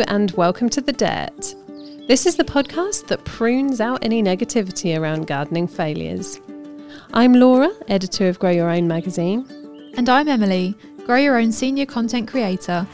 [0.00, 1.54] And welcome to The Dirt.
[2.08, 6.40] This is the podcast that prunes out any negativity around gardening failures.
[7.12, 9.46] I'm Laura, editor of Grow Your Own magazine.
[9.98, 10.74] And I'm Emily,
[11.04, 12.86] Grow Your Own senior content creator.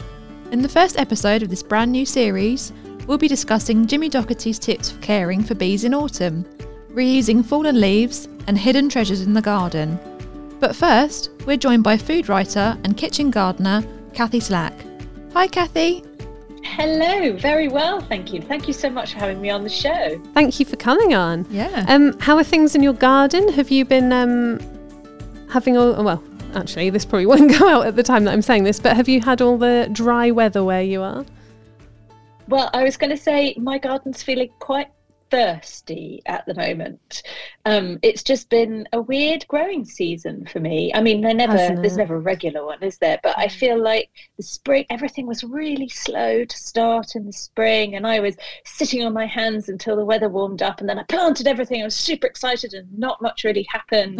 [0.51, 2.73] In the first episode of this brand new series,
[3.07, 6.45] we'll be discussing Jimmy Doherty's tips for caring for bees in autumn,
[6.91, 10.01] reusing fallen leaves, and hidden treasures in the garden.
[10.59, 14.75] But first, we're joined by food writer and kitchen gardener, Kathy Slack.
[15.33, 16.03] Hi, Kathy.
[16.79, 18.41] Hello, very well, thank you.
[18.41, 20.17] Thank you so much for having me on the show.
[20.33, 21.45] Thank you for coming on.
[21.51, 21.85] Yeah.
[21.89, 23.53] Um, how are things in your garden?
[23.55, 24.61] Have you been um,
[25.51, 26.01] having all?
[26.05, 26.23] Well,
[26.55, 29.09] actually, this probably won't go out at the time that I'm saying this, but have
[29.09, 31.27] you had all the dry weather where you are?
[32.47, 34.87] Well, I was going to say my garden's feeling quite
[35.31, 37.23] thirsty at the moment.
[37.65, 40.93] Um, it's just been a weird growing season for me.
[40.95, 43.19] I mean, never there's never a regular one, is there?
[43.23, 43.53] But I mm.
[43.53, 48.21] feel like the spring everything was really slow to start in the spring, and I
[48.21, 51.81] was sitting on my hands until the weather warmed up, and then I planted everything.
[51.83, 54.19] I was super excited, and not much really happened.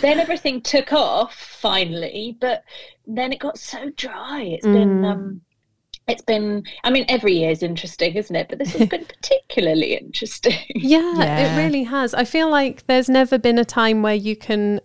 [0.00, 2.64] then everything took off finally, but
[3.06, 4.42] then it got so dry.
[4.42, 4.72] It's mm.
[4.72, 5.40] been um,
[6.06, 8.48] it's been i mean every year is interesting isn't it?
[8.48, 10.58] But this has been particularly interesting.
[10.74, 12.14] Yeah, yeah, it really has.
[12.14, 14.80] I feel like there's never been a time where you can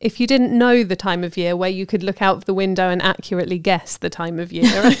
[0.00, 2.54] if you didn't know the time of year where you could look out of the
[2.54, 4.92] window and accurately guess the time of year.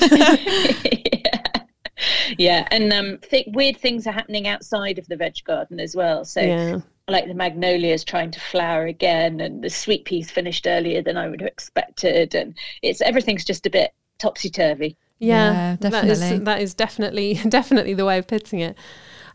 [2.38, 2.64] Yeah.
[2.64, 6.24] yeah and um th- weird things are happening outside of the veg garden as well.
[6.24, 6.80] So yeah.
[7.08, 11.28] like the magnolias trying to flower again and the sweet peas finished earlier than i
[11.28, 16.08] would have expected and it's everything's just a bit topsy-turvy yeah, yeah definitely.
[16.14, 18.76] That is, that is definitely definitely the way of putting it.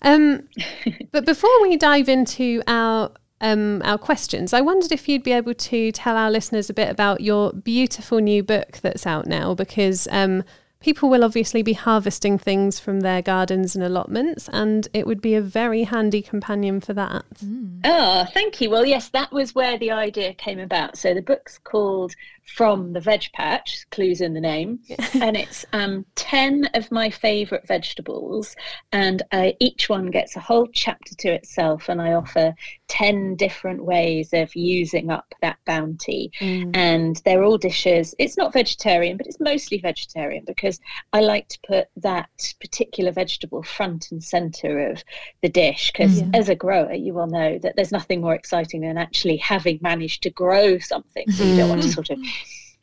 [0.02, 0.50] Um,
[1.12, 5.54] but before we dive into our um, our questions, I wondered if you'd be able
[5.54, 10.08] to tell our listeners a bit about your beautiful new book that's out now, because
[10.10, 10.44] um,
[10.80, 15.36] people will obviously be harvesting things from their gardens and allotments, and it would be
[15.36, 17.26] a very handy companion for that.
[17.44, 17.82] Mm.
[17.84, 18.70] Oh, thank you.
[18.70, 20.98] Well, yes, that was where the idea came about.
[20.98, 24.80] So the book's called from the veg patch clues in the name
[25.16, 28.56] and it's um, 10 of my favorite vegetables
[28.92, 32.54] and uh, each one gets a whole chapter to itself and i offer
[32.88, 36.70] 10 different ways of using up that bounty mm.
[36.76, 40.80] and they're all dishes it's not vegetarian but it's mostly vegetarian because
[41.14, 42.30] i like to put that
[42.62, 45.04] particular vegetable front and center of
[45.42, 46.36] the dish because mm.
[46.36, 50.22] as a grower you will know that there's nothing more exciting than actually having managed
[50.22, 51.94] to grow something so you don't want to mm.
[51.94, 52.20] sort of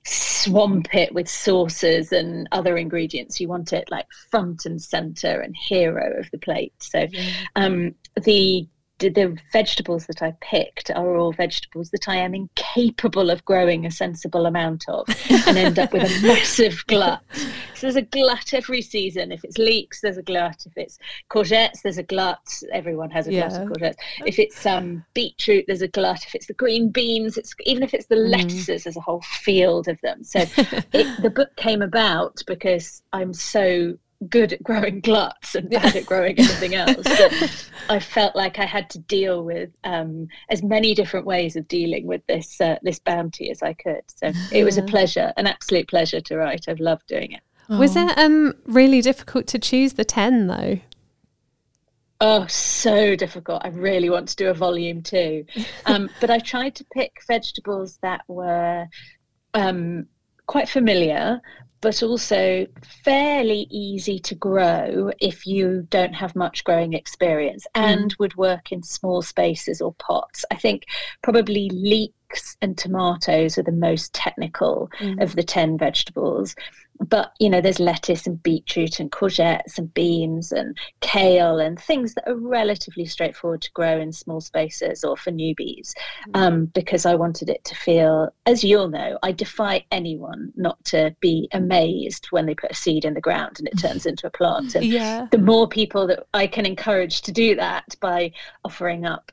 [0.04, 3.40] swamp it with sauces and other ingredients.
[3.40, 6.74] You want it like front and center and hero of the plate.
[6.80, 7.06] So
[7.56, 8.66] um, the
[9.08, 13.90] the vegetables that I picked are all vegetables that I am incapable of growing a
[13.90, 15.08] sensible amount of
[15.46, 17.22] and end up with a massive glut.
[17.74, 19.32] So there's a glut every season.
[19.32, 20.64] If it's leeks, there's a glut.
[20.66, 20.98] If it's
[21.30, 22.62] courgettes, there's a glut.
[22.72, 23.48] Everyone has a yeah.
[23.48, 23.96] glut of courgettes.
[24.24, 26.24] If it's um, beetroot, there's a glut.
[26.24, 28.30] If it's the green beans, it's even if it's the mm.
[28.30, 30.22] lettuces, there's a whole field of them.
[30.22, 30.41] So
[30.92, 33.96] it, the book came about because I'm so
[34.28, 37.03] good at growing gluts and bad at growing anything else.
[37.03, 41.69] But I felt like I had to deal with um, as many different ways of
[41.69, 44.03] dealing with this uh, this bounty as I could.
[44.06, 46.69] So it was a pleasure, an absolute pleasure to write.
[46.69, 47.43] I've loved doing it.
[47.69, 50.81] Was it um, really difficult to choose the ten though?
[52.21, 53.62] Oh, so difficult.
[53.65, 55.44] I really want to do a volume two.
[55.84, 58.87] Um, but I tried to pick vegetables that were
[59.53, 60.06] um,
[60.47, 61.41] quite familiar,
[61.82, 62.66] but also
[63.04, 67.82] fairly easy to grow if you don't have much growing experience mm.
[67.82, 70.44] and would work in small spaces or pots.
[70.50, 70.87] I think
[71.22, 75.21] probably leeks and tomatoes are the most technical mm.
[75.21, 76.54] of the 10 vegetables
[77.08, 82.14] but you know there's lettuce and beetroot and courgettes and beans and kale and things
[82.14, 85.92] that are relatively straightforward to grow in small spaces or for newbies
[86.28, 86.34] mm.
[86.34, 91.15] um, because i wanted it to feel as you'll know i defy anyone not to
[91.21, 94.30] be amazed when they put a seed in the ground and it turns into a
[94.30, 95.27] plant and yeah.
[95.30, 98.30] the more people that i can encourage to do that by
[98.65, 99.32] offering up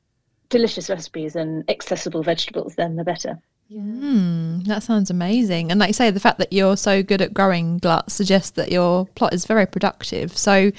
[0.50, 3.40] delicious recipes and accessible vegetables then the better
[3.70, 3.82] yeah.
[3.82, 5.70] Mm, that sounds amazing.
[5.70, 8.72] And like you say, the fact that you're so good at growing gluts suggests that
[8.72, 10.36] your plot is very productive.
[10.36, 10.72] So,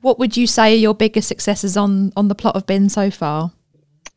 [0.00, 3.52] what would you say your biggest successes on on the plot have been so far?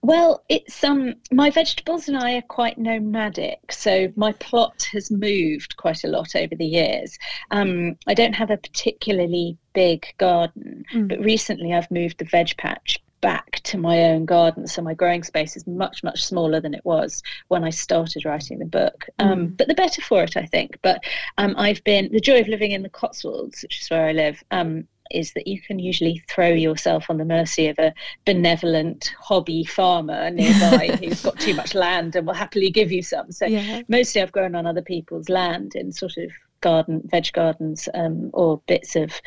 [0.01, 5.75] Well, it's um my vegetables and I are quite nomadic, so my plot has moved
[5.75, 7.19] quite a lot over the years.
[7.51, 11.09] Um, I don't have a particularly big garden, mm.
[11.09, 14.67] but recently I've moved the veg patch back to my own garden.
[14.67, 18.59] So my growing space is much, much smaller than it was when I started writing
[18.59, 19.07] the book.
[19.19, 19.57] Um, mm.
[19.57, 20.77] But the better for it, I think.
[20.81, 21.03] But
[21.37, 24.43] um, I've been, the joy of living in the Cotswolds, which is where I live,
[24.51, 27.93] um, is that you can usually throw yourself on the mercy of a
[28.25, 33.31] benevolent hobby farmer nearby who's got too much land and will happily give you some.
[33.31, 33.81] So yeah.
[33.87, 38.61] mostly I've grown on other people's land in sort of garden veg gardens um, or
[38.67, 39.19] bits of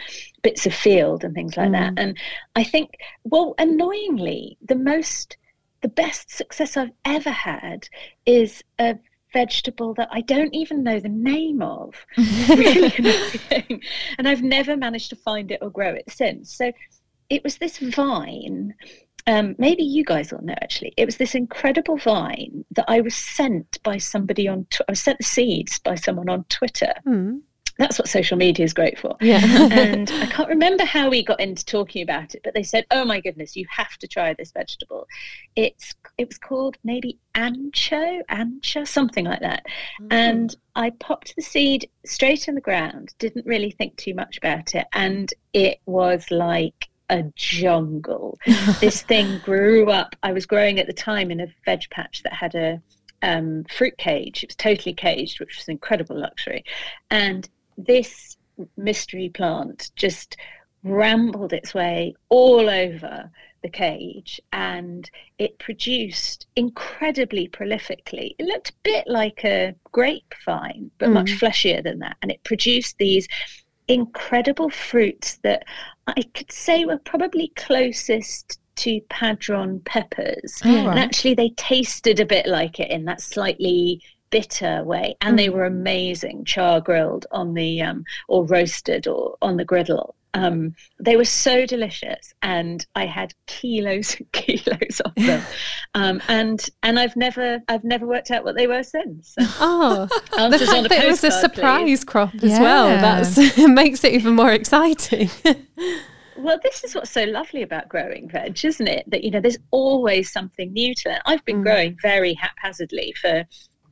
[0.42, 1.72] bits of field and things like mm.
[1.72, 2.18] that and
[2.56, 2.90] i think
[3.24, 5.36] well annoyingly the most
[5.82, 7.88] the best success i've ever had
[8.26, 8.96] is a
[9.34, 11.94] vegetable that I don't even know the name of.
[12.16, 13.82] really.
[14.16, 16.56] And I've never managed to find it or grow it since.
[16.56, 16.72] So
[17.28, 18.74] it was this vine.
[19.26, 20.92] Um, maybe you guys will know actually.
[20.96, 24.66] It was this incredible vine that I was sent by somebody on.
[24.70, 26.92] Tw- I was sent the seeds by someone on Twitter.
[27.06, 27.40] Mm
[27.78, 29.16] that's what social media is great for.
[29.20, 29.40] Yeah.
[29.72, 33.04] and I can't remember how we got into talking about it, but they said, "Oh
[33.04, 35.06] my goodness, you have to try this vegetable."
[35.56, 39.64] It's it was called maybe ancho, ancha, something like that.
[40.00, 40.06] Mm.
[40.10, 43.14] And I popped the seed straight in the ground.
[43.18, 48.38] Didn't really think too much about it, and it was like a jungle.
[48.80, 50.16] this thing grew up.
[50.22, 52.80] I was growing at the time in a veg patch that had a
[53.22, 54.42] um, fruit cage.
[54.42, 56.64] It was totally caged, which was an incredible luxury.
[57.10, 58.36] And this
[58.76, 60.36] mystery plant just
[60.82, 63.30] rambled its way all over
[63.62, 68.34] the cage and it produced incredibly prolifically.
[68.38, 71.14] It looked a bit like a grapevine, but mm.
[71.14, 72.16] much fleshier than that.
[72.20, 73.26] And it produced these
[73.88, 75.64] incredible fruits that
[76.06, 80.60] I could say were probably closest to padron peppers.
[80.64, 80.90] Oh, right.
[80.90, 85.38] And actually, they tasted a bit like it in that slightly bitter way, and mm.
[85.38, 90.14] they were amazing, char grilled on the um, or roasted or on the griddle.
[90.34, 95.42] Um, they were so delicious, and I had kilos and kilos of them.
[95.96, 99.32] Um, and and I've never I've never worked out what they were since.
[99.60, 102.04] Oh, the fact that it was a surprise please.
[102.04, 102.60] crop as yeah.
[102.60, 105.30] well that's makes it even more exciting.
[106.36, 109.58] well this is what's so lovely about growing veg isn't it that you know there's
[109.70, 111.64] always something new to learn i've been mm.
[111.64, 113.44] growing very haphazardly for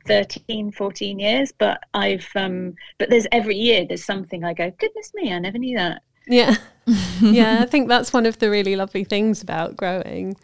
[0.07, 5.11] 13 14 years but i've um but there's every year there's something i go goodness
[5.13, 6.55] me i never knew that yeah.
[7.21, 10.35] Yeah i think that's one of the really lovely things about growing.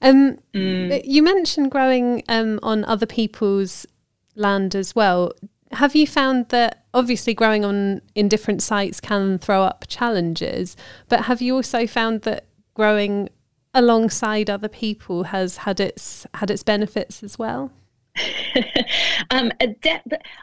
[0.00, 1.02] Um mm.
[1.04, 3.86] you mentioned growing um on other people's
[4.34, 5.32] land as well.
[5.72, 10.76] Have you found that obviously growing on in different sites can throw up challenges
[11.08, 13.28] but have you also found that growing
[13.74, 17.70] alongside other people has had its had its benefits as well
[19.30, 19.52] um,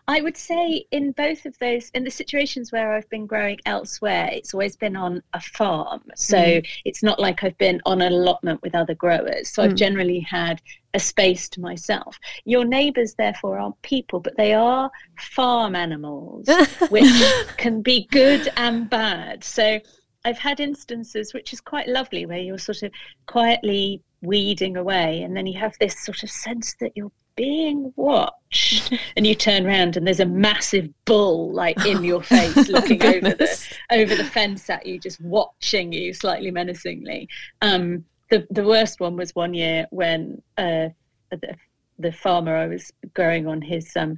[0.07, 4.29] I would say in both of those, in the situations where I've been growing elsewhere,
[4.31, 6.03] it's always been on a farm.
[6.15, 6.67] So mm.
[6.85, 9.49] it's not like I've been on an allotment with other growers.
[9.49, 9.65] So mm.
[9.65, 10.61] I've generally had
[10.93, 12.19] a space to myself.
[12.45, 16.47] Your neighbours, therefore, aren't people, but they are farm animals,
[16.89, 17.09] which
[17.57, 19.43] can be good and bad.
[19.43, 19.79] So
[20.25, 22.91] I've had instances, which is quite lovely, where you're sort of
[23.25, 28.93] quietly weeding away and then you have this sort of sense that you're being watched.
[29.15, 33.29] And you turn around and there's a massive bull like in your face looking over
[33.29, 37.27] the over the fence at you just watching you slightly menacingly.
[37.61, 40.89] Um, the the worst one was one year when uh,
[41.31, 41.55] the,
[41.99, 44.17] the farmer I was growing on his um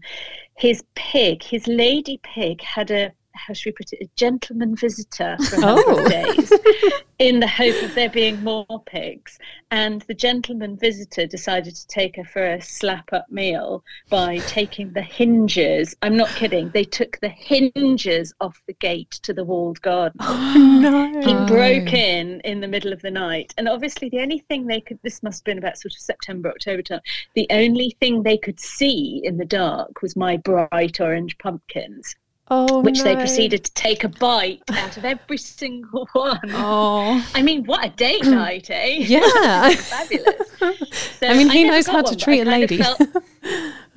[0.57, 5.37] his pig his lady pig had a how should we put it, a gentleman visitor
[5.49, 5.75] for a oh.
[5.75, 6.03] number oh.
[6.03, 6.51] of days
[7.19, 9.39] in the hope of there being more pigs.
[9.71, 14.91] And the gentleman visitor decided to take her for a slap up meal by taking
[14.93, 15.95] the hinges.
[16.01, 16.69] I'm not kidding.
[16.69, 20.19] They took the hinges off the gate to the walled garden.
[20.55, 21.21] Oh, no.
[21.21, 23.53] He broke in in the middle of the night.
[23.57, 26.49] And obviously, the only thing they could, this must have been about sort of September,
[26.49, 27.01] October time,
[27.33, 32.15] the only thing they could see in the dark was my bright orange pumpkins
[32.49, 33.05] Oh, which no.
[33.05, 36.39] they proceeded to take a bite out of every single one.
[36.49, 38.97] Oh, I mean, what a date night, eh?
[38.99, 40.51] Yeah, fabulous.
[41.19, 42.77] So I mean, he I knows how to treat a lady.
[42.77, 43.01] Felt,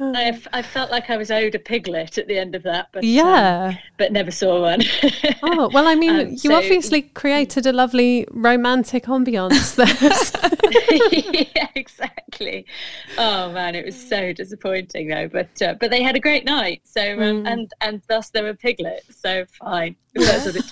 [0.00, 3.02] I, I felt like I was owed a piglet at the end of that, but
[3.02, 4.80] yeah, um, but never saw one.
[5.42, 11.46] oh well, I mean, um, you so, obviously created a lovely romantic ambiance there.
[11.56, 12.64] yeah, exactly.
[13.16, 15.28] Oh man, it was so disappointing though.
[15.28, 16.82] But uh, but they had a great night.
[16.84, 17.52] So um, mm.
[17.52, 19.20] and and thus there were piglets.
[19.20, 20.68] So fine, that's what it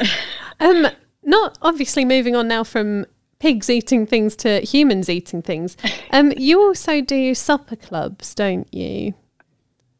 [0.00, 0.16] takes.
[0.60, 0.86] um,
[1.22, 3.04] not obviously moving on now from
[3.40, 5.76] pigs eating things to humans eating things.
[6.12, 9.14] Um, you also do supper clubs, don't you?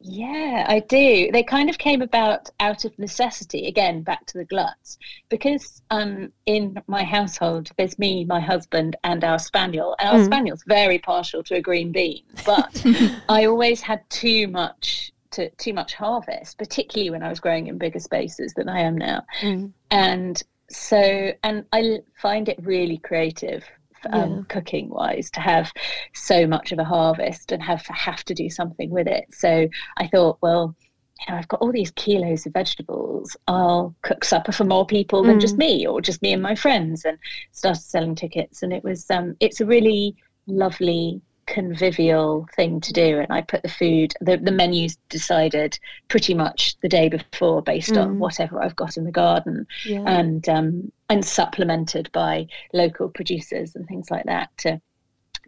[0.01, 1.29] Yeah, I do.
[1.31, 3.67] They kind of came about out of necessity.
[3.67, 4.97] Again, back to the gluts,
[5.29, 9.95] because um, in my household there's me, my husband, and our spaniel.
[9.99, 10.25] And our mm.
[10.25, 12.83] spaniel's very partial to a green bean, but
[13.29, 17.77] I always had too much to too much harvest, particularly when I was growing in
[17.77, 19.23] bigger spaces than I am now.
[19.41, 19.71] Mm.
[19.89, 23.63] And so, and I find it really creative
[24.11, 24.41] um, yeah.
[24.49, 25.71] cooking wise to have
[26.13, 29.25] so much of a harvest and have have to do something with it.
[29.31, 30.75] So I thought, well,
[31.19, 33.37] you know, I've got all these kilos of vegetables.
[33.47, 35.41] I'll cook supper for more people than mm.
[35.41, 37.17] just me, or just me and my friends, and
[37.51, 38.63] started selling tickets.
[38.63, 40.15] And it was, um, it's a really
[40.47, 45.77] lovely convivial thing to do and i put the food the, the menus decided
[46.07, 48.01] pretty much the day before based mm.
[48.01, 50.01] on whatever i've got in the garden yeah.
[50.07, 54.81] and um, and supplemented by local producers and things like that to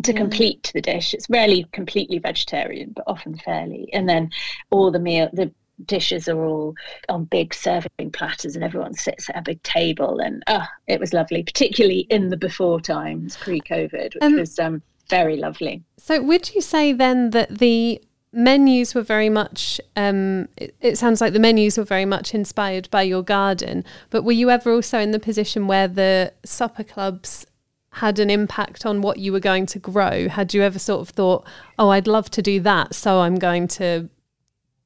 [0.03, 0.17] to yeah.
[0.17, 4.29] complete the dish it's rarely completely vegetarian but often fairly and then
[4.72, 5.50] all the meal the
[5.86, 6.75] dishes are all
[7.07, 11.13] on big serving platters and everyone sits at a big table and oh, it was
[11.13, 15.83] lovely particularly in the before times pre-covid which um, was um, very lovely.
[15.98, 18.01] So, would you say then that the
[18.33, 22.89] menus were very much, um, it, it, sounds like the menus were very much inspired
[22.89, 27.45] by your garden, but were you ever also in the position where the supper clubs
[27.91, 30.27] had an impact on what you were going to grow?
[30.27, 31.45] Had you ever sort of thought,
[31.77, 34.10] oh, I'd love to do that, so I'm going to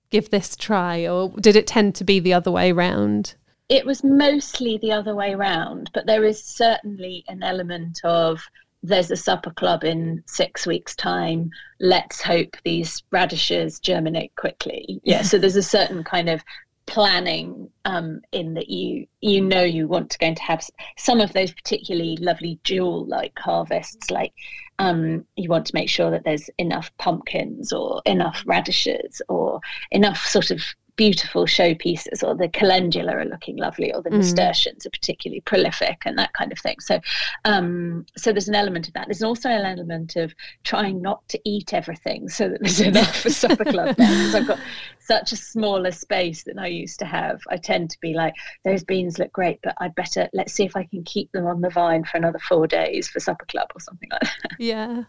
[0.09, 1.07] give this try?
[1.07, 3.35] Or did it tend to be the other way around?
[3.69, 8.41] It was mostly the other way around, but there is certainly an element of
[8.83, 11.49] there's a supper club in six weeks' time.
[11.79, 14.99] Let's hope these radishes germinate quickly.
[15.03, 16.43] Yeah, so there's a certain kind of
[16.87, 20.63] planning um, in that you you know you want to going to have
[20.97, 24.33] some of those particularly lovely jewel like harvests like
[24.79, 29.59] um, you want to make sure that there's enough pumpkins or enough radishes or
[29.91, 30.61] enough sort of
[30.97, 34.17] beautiful showpieces, or the calendula are looking lovely, or the mm.
[34.17, 36.79] nasturtiums are particularly prolific, and that kind of thing.
[36.79, 36.99] So,
[37.45, 39.07] um, so there's an element of that.
[39.07, 43.29] There's also an element of trying not to eat everything, so that there's enough for
[43.29, 43.95] supper club.
[43.95, 44.59] Because I've got
[44.99, 47.39] such a smaller space than I used to have.
[47.49, 48.33] I tend to be like,
[48.65, 51.61] those beans look great, but i'd better let's see if I can keep them on
[51.61, 54.51] the vine for another four days for supper club or something like that.
[54.59, 55.03] Yeah.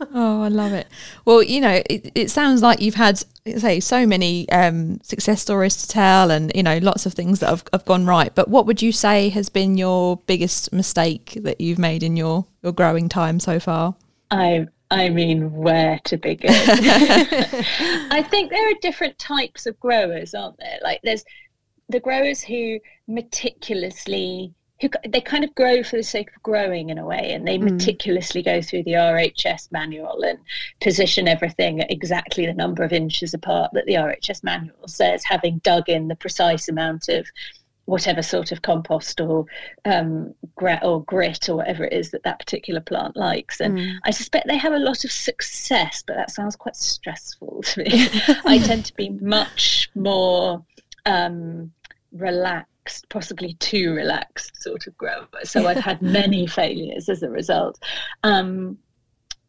[0.14, 0.86] oh, I love it.
[1.24, 3.22] Well, you know, it, it sounds like you've had
[3.58, 7.48] say so many um, success stories to tell, and you know, lots of things that
[7.50, 8.34] have, have gone right.
[8.34, 12.46] But what would you say has been your biggest mistake that you've made in your
[12.62, 13.94] your growing time so far?
[14.30, 16.50] I I mean, where to begin?
[16.54, 20.78] I think there are different types of growers, aren't there?
[20.82, 21.24] Like there's
[21.88, 26.98] the growers who meticulously who they kind of grow for the sake of growing in
[26.98, 27.70] a way and they mm.
[27.70, 30.38] meticulously go through the RHS manual and
[30.80, 35.58] position everything at exactly the number of inches apart that the RHS manual says having
[35.58, 37.26] dug in the precise amount of
[37.86, 39.44] whatever sort of compost or
[39.84, 40.34] um,
[40.82, 43.60] or grit or whatever it is that that particular plant likes.
[43.60, 43.96] And mm.
[44.04, 48.08] I suspect they have a lot of success, but that sounds quite stressful to me.
[48.44, 50.64] I tend to be much more
[51.06, 51.72] um,
[52.12, 52.71] relaxed,
[53.08, 55.26] possibly too relaxed sort of grower.
[55.44, 57.78] So I've had many failures as a result.
[58.22, 58.78] Um,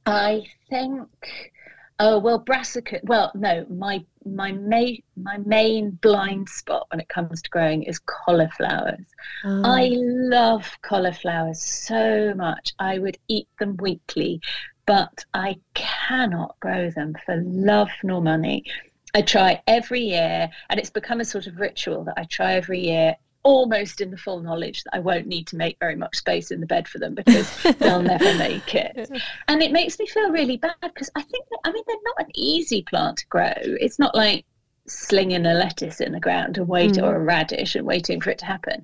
[0.06, 1.52] I think
[2.00, 3.00] Oh well, brassica.
[3.04, 8.00] Well, no, my my main my main blind spot when it comes to growing is
[8.00, 9.06] cauliflowers.
[9.46, 9.62] Oh.
[9.63, 12.74] I love cauliflowers so much.
[12.80, 14.42] I would eat them weekly,
[14.88, 18.66] but I cannot grow them for love nor money.
[19.13, 22.79] I try every year, and it's become a sort of ritual that I try every
[22.79, 26.50] year almost in the full knowledge that I won't need to make very much space
[26.50, 29.10] in the bed for them because they'll never make it.
[29.48, 32.25] And it makes me feel really bad because I think that, I mean, they're not
[32.25, 33.53] an easy plant to grow.
[33.58, 34.46] It's not like
[34.88, 37.03] slinging a lettuce in the ground and wait mm.
[37.03, 38.84] or a radish and waiting for it to happen.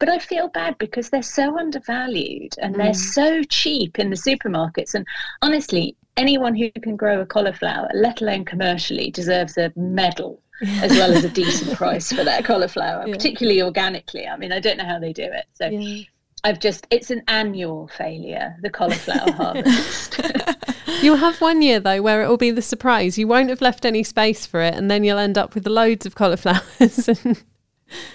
[0.00, 2.78] But I feel bad because they're so undervalued and mm.
[2.78, 4.94] they're so cheap in the supermarkets.
[4.94, 5.06] And
[5.42, 10.42] honestly, anyone who can grow a cauliflower, let alone commercially, deserves a medal
[10.82, 13.14] as well as a decent price for that cauliflower, yeah.
[13.14, 14.26] particularly organically.
[14.26, 15.44] I mean, I don't know how they do it.
[15.54, 16.02] So yeah.
[16.44, 20.20] I've just, it's an annual failure, the cauliflower harvest.
[21.02, 23.16] You'll have one year though where it will be the surprise.
[23.16, 26.04] You won't have left any space for it, and then you'll end up with loads
[26.04, 27.08] of cauliflowers.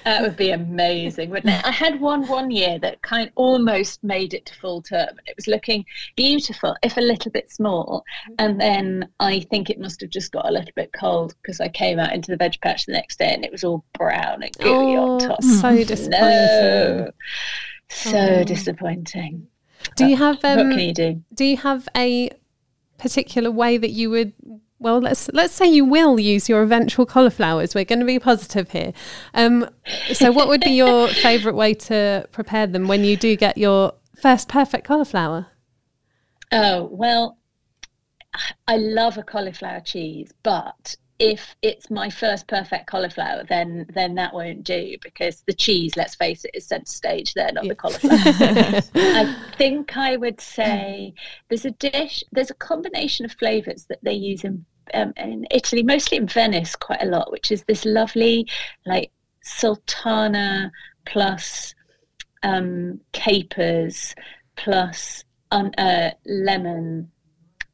[0.03, 1.65] That would be amazing, wouldn't it?
[1.65, 5.19] I had one one year that kind of almost made it to full term.
[5.25, 8.03] It was looking beautiful, if a little bit small.
[8.39, 11.69] And then I think it must have just got a little bit cold because I
[11.69, 14.51] came out into the veg patch the next day and it was all brown and
[14.59, 15.43] gooey oh, on top.
[15.43, 16.11] So disappointing.
[16.11, 17.11] No.
[17.89, 18.43] So oh.
[18.43, 19.47] disappointing.
[19.95, 21.23] Do you have um, what can you do?
[21.33, 22.29] Do you have a
[22.97, 24.33] particular way that you would
[24.85, 27.73] well, let's let's say you will use your eventual cauliflowers.
[27.73, 28.93] We're going to be positive here.
[29.33, 29.67] Um,
[30.13, 33.93] so, what would be your favourite way to prepare them when you do get your
[34.15, 35.47] first perfect cauliflower?
[36.51, 37.39] Oh well,
[38.67, 44.35] I love a cauliflower cheese, but if it's my first perfect cauliflower, then then that
[44.35, 47.69] won't do because the cheese, let's face it, is centre stage there, not yeah.
[47.69, 48.81] the cauliflower.
[48.93, 51.15] I think I would say
[51.49, 54.63] there's a dish, there's a combination of flavours that they use in
[54.93, 58.47] um, in Italy, mostly in Venice, quite a lot, which is this lovely
[58.85, 59.11] like
[59.41, 60.71] sultana
[61.05, 61.73] plus
[62.43, 64.15] um, capers
[64.55, 67.11] plus um, uh, lemon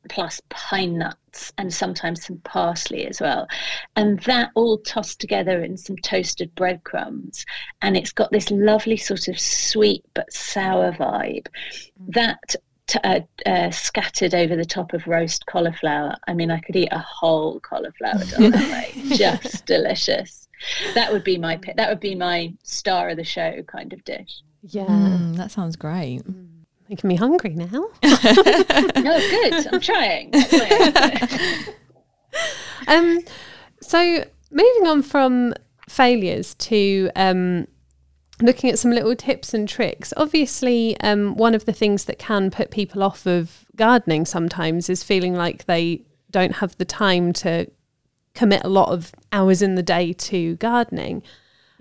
[0.09, 3.47] plus pine nuts and sometimes some parsley as well.
[3.95, 7.45] And that all tossed together in some toasted breadcrumbs.
[7.81, 11.47] And it's got this lovely sort of sweet but sour vibe.
[12.09, 12.55] That
[12.91, 16.15] t- uh, uh, scattered over the top of roast cauliflower.
[16.27, 19.15] I mean, I could eat a whole cauliflower that way.
[19.15, 20.47] Just delicious.
[20.93, 24.41] That would be my that would be my star of the show kind of dish.
[24.61, 26.23] Yeah, mm, that sounds great.
[26.23, 26.51] Mm
[26.91, 27.67] making me hungry now.
[28.03, 29.67] no, good.
[29.71, 30.33] I'm trying.
[32.87, 33.21] um,
[33.81, 35.53] so moving on from
[35.87, 37.65] failures to um,
[38.41, 40.13] looking at some little tips and tricks.
[40.17, 45.03] Obviously, um, one of the things that can put people off of gardening sometimes is
[45.03, 47.69] feeling like they don't have the time to
[48.33, 51.23] commit a lot of hours in the day to gardening.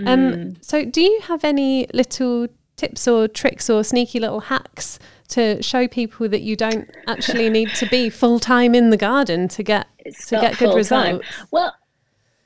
[0.07, 0.65] Um, mm.
[0.65, 4.99] So, do you have any little tips or tricks or sneaky little hacks
[5.29, 9.49] to show people that you don't actually need to be full time in the garden
[9.49, 11.27] to get it's to get good results?
[11.51, 11.75] Well,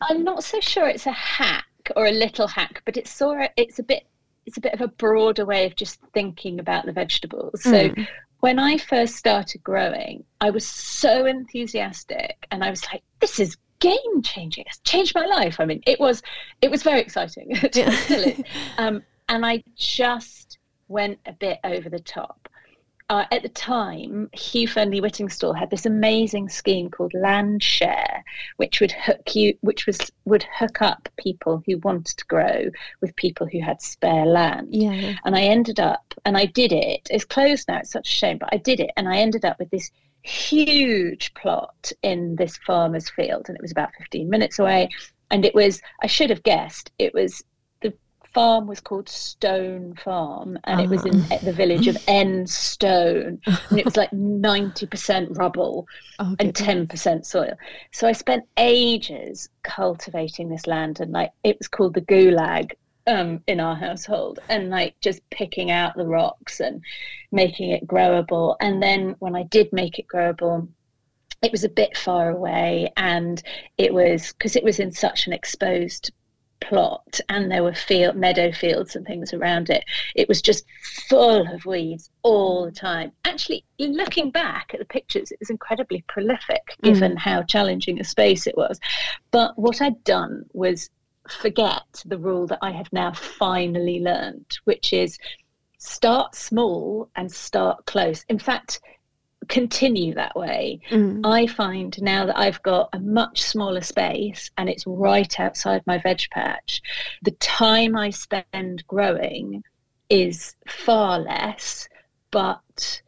[0.00, 1.64] I'm not so sure it's a hack
[1.96, 4.06] or a little hack, but it's sort of, it's a bit
[4.46, 7.62] it's a bit of a broader way of just thinking about the vegetables.
[7.62, 8.06] So mm.
[8.40, 13.56] when I first started growing, I was so enthusiastic and I was like, this is
[13.80, 14.64] game changing.
[14.66, 15.60] It's changed my life.
[15.60, 16.22] I mean, it was
[16.60, 17.58] it was very exciting.
[17.74, 18.36] Yeah.
[18.78, 22.48] um, and I just went a bit over the top.
[23.10, 28.22] Uh, at the time, Hugh Fearnley Whittingstall had this amazing scheme called Landshare,
[28.56, 32.70] which would hook you, which was would hook up people who wanted to grow
[33.02, 34.68] with people who had spare land.
[34.70, 35.16] Yeah.
[35.26, 37.06] And I ended up, and I did it.
[37.10, 37.78] It's closed now.
[37.78, 39.90] It's such a shame, but I did it, and I ended up with this
[40.22, 44.88] huge plot in this farmer's field, and it was about 15 minutes away.
[45.30, 47.42] And it was, I should have guessed, it was
[48.34, 50.82] farm was called Stone Farm, and uh-huh.
[50.82, 51.38] it was in uh-huh.
[51.42, 55.86] the village of Enstone, and it was like ninety percent rubble
[56.18, 57.54] oh, and ten percent soil.
[57.92, 62.72] So I spent ages cultivating this land, and like it was called the Gulag
[63.06, 66.82] um, in our household, and like just picking out the rocks and
[67.30, 68.56] making it growable.
[68.60, 70.68] And then when I did make it growable,
[71.40, 73.40] it was a bit far away, and
[73.78, 76.10] it was because it was in such an exposed
[76.68, 79.84] plot and there were field meadow fields and things around it.
[80.14, 80.64] It was just
[81.08, 83.12] full of weeds all the time.
[83.24, 86.84] Actually looking back at the pictures it was incredibly prolific mm.
[86.84, 88.78] given how challenging a space it was.
[89.30, 90.90] But what i'd done was
[91.28, 95.18] forget the rule that i have now finally learned which is
[95.78, 98.24] start small and start close.
[98.28, 98.80] In fact
[99.48, 100.80] continue that way.
[100.90, 101.20] Mm.
[101.24, 105.98] I find now that I've got a much smaller space and it's right outside my
[105.98, 106.82] veg patch,
[107.22, 109.62] the time I spend growing
[110.10, 111.88] is far less,
[112.30, 113.02] but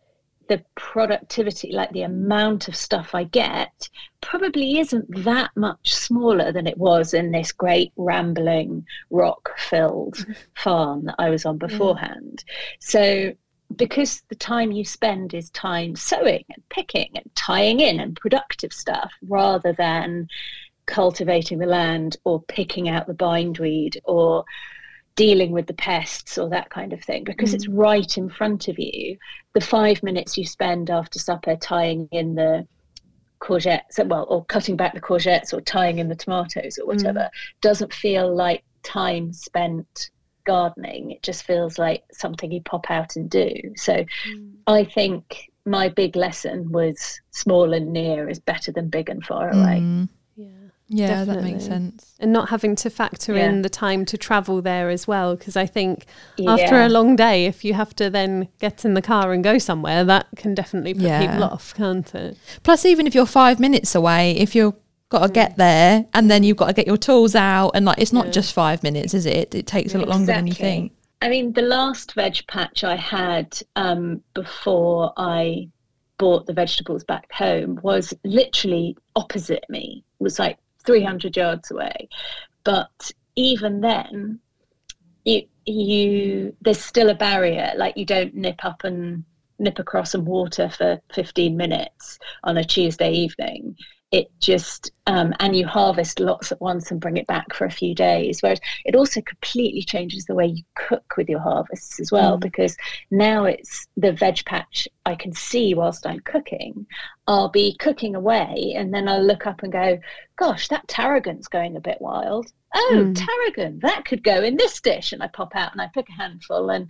[0.49, 3.89] the productivity, like the amount of stuff I get,
[4.21, 11.07] probably isn't that much smaller than it was in this great rambling rock filled farm
[11.07, 12.45] that I was on beforehand.
[12.47, 12.55] Yeah.
[12.81, 13.33] So
[13.75, 18.73] because the time you spend is time sowing and picking and tying in and productive
[18.73, 20.29] stuff rather than
[20.87, 24.45] cultivating the land or picking out the bindweed or
[25.17, 27.55] dealing with the pests or that kind of thing because mm.
[27.55, 29.17] it's right in front of you
[29.55, 32.67] the five minutes you spend after supper tying in the
[33.41, 37.31] courgettes well or cutting back the courgettes or tying in the tomatoes or whatever mm.
[37.61, 40.11] doesn't feel like time spent
[40.47, 41.11] gardening.
[41.11, 43.55] It just feels like something you pop out and do.
[43.77, 44.53] So mm.
[44.67, 49.51] I think my big lesson was small and near is better than big and far
[49.51, 49.81] away.
[49.83, 50.09] Mm.
[50.37, 50.47] Yeah.
[50.89, 51.35] Yeah, Definitely.
[51.35, 52.15] that makes sense.
[52.21, 53.49] And not having to factor yeah.
[53.49, 55.35] in the time to travel there as well.
[55.35, 56.07] Because I think
[56.37, 56.53] yeah.
[56.53, 59.59] after a long day, if you have to then get in the car and go
[59.59, 61.27] somewhere, that can definitely put yeah.
[61.27, 62.39] people off, can't it?
[62.63, 64.77] Plus, even if you're five minutes away, if you're
[65.09, 67.99] got to get there and then you've got to get your tools out and like
[67.99, 68.33] it's not yeah.
[68.33, 70.93] just five minutes is it it takes a lot longer than you think
[71.23, 75.69] i mean the last veg patch i had um, before i
[76.19, 80.05] bought the vegetables back home was literally opposite me.
[80.21, 82.09] It was like 300 yards away.
[82.65, 84.41] But even then,
[85.25, 87.73] you, you there's still a barrier.
[87.77, 89.25] Like you don't nip up and
[89.59, 93.77] nip across and water for 15 minutes on a Tuesday evening
[94.17, 97.71] it just um, and you harvest lots at once and bring it back for a
[97.71, 102.11] few days whereas it also completely changes the way you cook with your harvests as
[102.11, 102.41] well mm.
[102.41, 102.77] because
[103.11, 106.87] now it's the veg patch i can see whilst i'm cooking
[107.27, 109.99] i'll be cooking away and then i'll look up and go
[110.37, 113.15] gosh that tarragon's going a bit wild oh mm.
[113.15, 116.13] tarragon that could go in this dish and i pop out and i pick a
[116.13, 116.89] handful and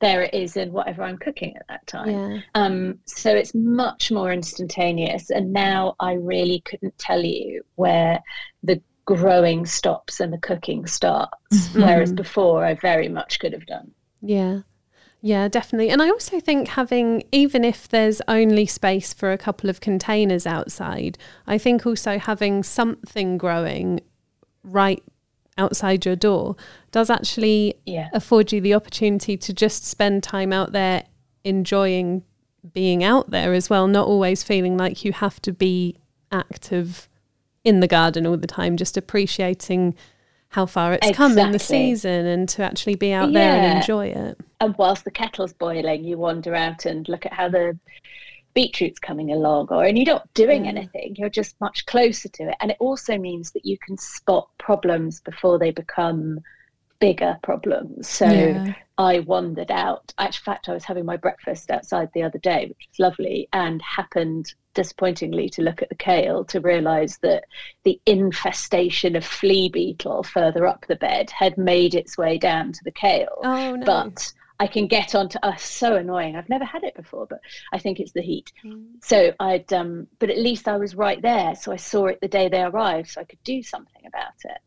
[0.00, 2.08] there it is in whatever I'm cooking at that time.
[2.08, 2.40] Yeah.
[2.54, 5.30] Um, so it's much more instantaneous.
[5.30, 8.20] And now I really couldn't tell you where
[8.62, 11.82] the growing stops and the cooking starts, mm-hmm.
[11.82, 13.90] whereas before I very much could have done.
[14.22, 14.60] Yeah.
[15.22, 15.90] Yeah, definitely.
[15.90, 20.46] And I also think having, even if there's only space for a couple of containers
[20.46, 24.00] outside, I think also having something growing
[24.62, 25.02] right
[25.60, 26.56] outside your door
[26.90, 28.08] does actually yeah.
[28.12, 31.04] afford you the opportunity to just spend time out there
[31.44, 32.24] enjoying
[32.72, 35.96] being out there as well, not always feeling like you have to be
[36.32, 37.08] active
[37.64, 39.94] in the garden all the time, just appreciating
[40.48, 41.36] how far it's exactly.
[41.36, 43.38] come in the season and to actually be out yeah.
[43.38, 44.38] there and enjoy it.
[44.60, 47.78] And whilst the kettle's boiling, you wander out and look at how the
[48.54, 50.70] beetroot's coming along or and you're not doing yeah.
[50.70, 54.48] anything you're just much closer to it and it also means that you can spot
[54.58, 56.40] problems before they become
[56.98, 58.74] bigger problems so yeah.
[58.98, 62.88] i wandered out in fact i was having my breakfast outside the other day which
[62.90, 67.44] was lovely and happened disappointingly to look at the kale to realize that
[67.84, 72.84] the infestation of flea beetle further up the bed had made its way down to
[72.84, 73.86] the kale oh, no.
[73.86, 75.54] but I can get onto us.
[75.54, 76.36] Uh, so annoying.
[76.36, 77.40] I've never had it before, but
[77.72, 78.52] I think it's the heat.
[78.64, 78.84] Mm.
[79.02, 81.56] So I'd, um, but at least I was right there.
[81.56, 84.58] So I saw it the day they arrived, so I could do something about it.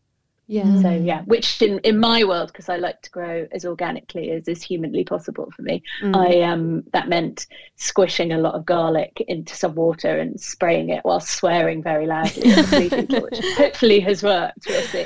[0.47, 0.81] Yeah.
[0.81, 4.47] So yeah, which in, in my world, because I like to grow as organically as
[4.47, 6.15] is humanly possible for me, mm.
[6.15, 11.05] I um that meant squishing a lot of garlic into some water and spraying it
[11.05, 12.49] while swearing very loudly,
[13.55, 14.65] hopefully has worked.
[14.67, 15.05] We'll see.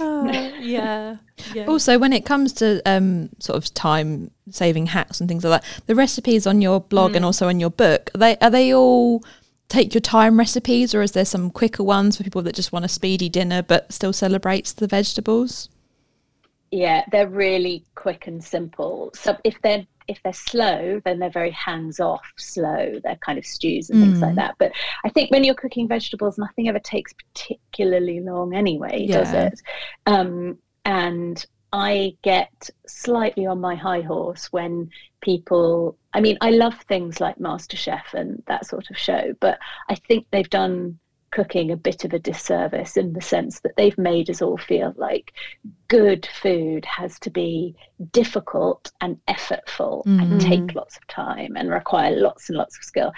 [0.00, 0.24] Oh,
[0.60, 1.16] yeah,
[1.52, 1.66] yeah.
[1.66, 5.82] Also, when it comes to um, sort of time saving hacks and things like that,
[5.86, 7.16] the recipes on your blog mm.
[7.16, 9.22] and also in your book are they are they all
[9.68, 12.84] take your time recipes, or is there some quicker ones for people that just want
[12.84, 15.68] a speedy dinner but still celebrates the vegetables?
[16.74, 19.12] Yeah, they're really quick and simple.
[19.14, 22.98] So if they're if they're slow, then they're very hands off slow.
[23.04, 24.06] They're kind of stews and mm.
[24.06, 24.36] things like mm.
[24.36, 24.56] that.
[24.58, 24.72] But
[25.04, 29.18] I think when you're cooking vegetables, nothing ever takes particularly long anyway, yeah.
[29.18, 29.60] does it?
[30.06, 36.74] Um, and I get slightly on my high horse when people, I mean, I love
[36.88, 40.98] things like MasterChef and that sort of show, but I think they've done
[41.34, 44.94] cooking a bit of a disservice in the sense that they've made us all feel
[44.96, 45.32] like
[45.88, 47.74] good food has to be
[48.12, 50.20] difficult and effortful mm-hmm.
[50.20, 53.12] and take lots of time and require lots and lots of skill.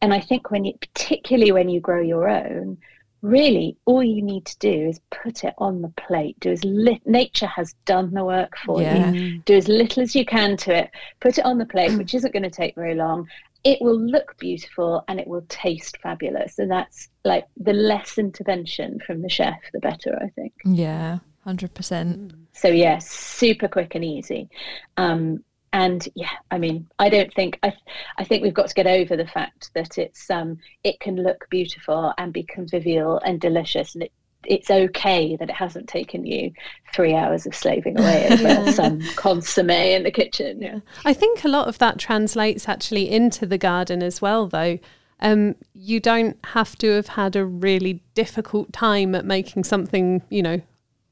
[0.00, 2.78] And I think when you, particularly when you grow your own,
[3.22, 7.00] really all you need to do is put it on the plate do as li-
[7.06, 9.12] nature has done the work for yeah.
[9.12, 12.14] you do as little as you can to it put it on the plate which
[12.14, 13.24] isn't going to take very long
[13.64, 16.58] it will look beautiful and it will taste fabulous.
[16.58, 20.52] And that's like the less intervention from the chef, the better, I think.
[20.64, 22.34] Yeah, 100%.
[22.52, 24.48] So, yes, yeah, super quick and easy.
[24.96, 27.72] Um, and yeah, I mean, I don't think I.
[28.18, 31.46] I think we've got to get over the fact that it's um, it can look
[31.48, 34.12] beautiful and be convivial and delicious, and it
[34.46, 36.52] it's okay that it hasn't taken you
[36.94, 38.70] three hours of slaving away over yeah.
[38.70, 40.60] some consomme in the kitchen.
[40.60, 40.80] Yeah.
[41.04, 44.78] I think a lot of that translates actually into the garden as well, though.
[45.20, 50.42] Um, you don't have to have had a really difficult time at making something, you
[50.42, 50.60] know,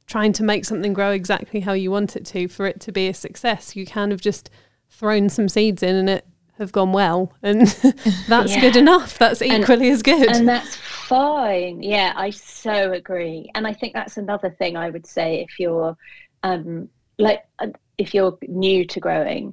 [0.07, 3.07] trying to make something grow exactly how you want it to for it to be
[3.07, 3.77] a success.
[3.77, 4.51] You kind of just
[4.89, 6.27] thrown some seeds in and it
[6.61, 7.67] have gone well and
[8.29, 8.61] that's yeah.
[8.61, 10.79] good enough that's equally and, as good and that's
[11.11, 11.83] fine.
[11.83, 13.51] Yeah i so agree.
[13.55, 15.97] And i think that's another thing i would say if you're
[16.43, 17.69] um like uh,
[17.99, 19.53] if you're new to growing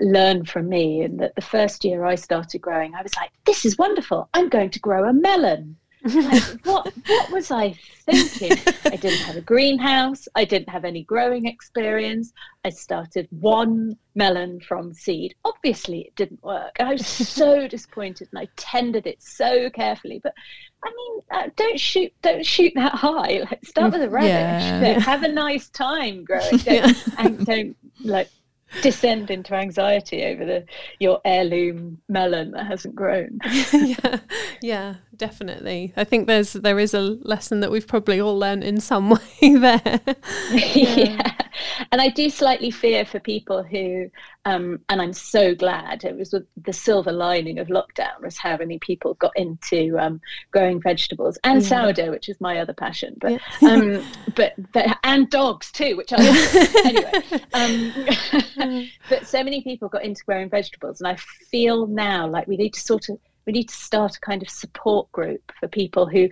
[0.00, 1.02] learn from me.
[1.02, 4.28] And that the first year i started growing i was like this is wonderful.
[4.34, 8.52] I'm going to grow a melon like, what what was I thinking?
[8.84, 10.28] I didn't have a greenhouse.
[10.34, 12.32] I didn't have any growing experience.
[12.64, 15.34] I started one melon from seed.
[15.44, 16.76] Obviously, it didn't work.
[16.78, 20.20] I was so disappointed, and I tended it so carefully.
[20.22, 20.34] But
[20.84, 23.44] I mean, uh, don't shoot, don't shoot that high.
[23.50, 24.30] Like, start with a radish.
[24.30, 25.00] Yeah.
[25.00, 26.92] Have a nice time growing, don't, yeah.
[27.18, 28.28] and don't like
[28.82, 30.64] descend into anxiety over the
[30.98, 33.38] your heirloom melon that hasn't grown.
[33.72, 34.18] yeah,
[34.60, 35.92] yeah, definitely.
[35.96, 39.56] I think there's there is a lesson that we've probably all learned in some way
[39.56, 39.80] there.
[40.52, 40.94] yeah.
[40.96, 41.32] yeah.
[41.92, 44.10] and I do slightly fear for people who,
[44.44, 48.78] um, and I'm so glad it was the silver lining of lockdown was how many
[48.78, 51.68] people got into um, growing vegetables and yeah.
[51.68, 53.68] sourdough, which is my other passion, but yeah.
[53.70, 56.16] um, but, but and dogs too, which I
[56.84, 57.42] anyway.
[57.54, 61.16] Um, but so many people got into growing vegetables, and I
[61.50, 64.50] feel now like we need to sort of we need to start a kind of
[64.50, 66.28] support group for people who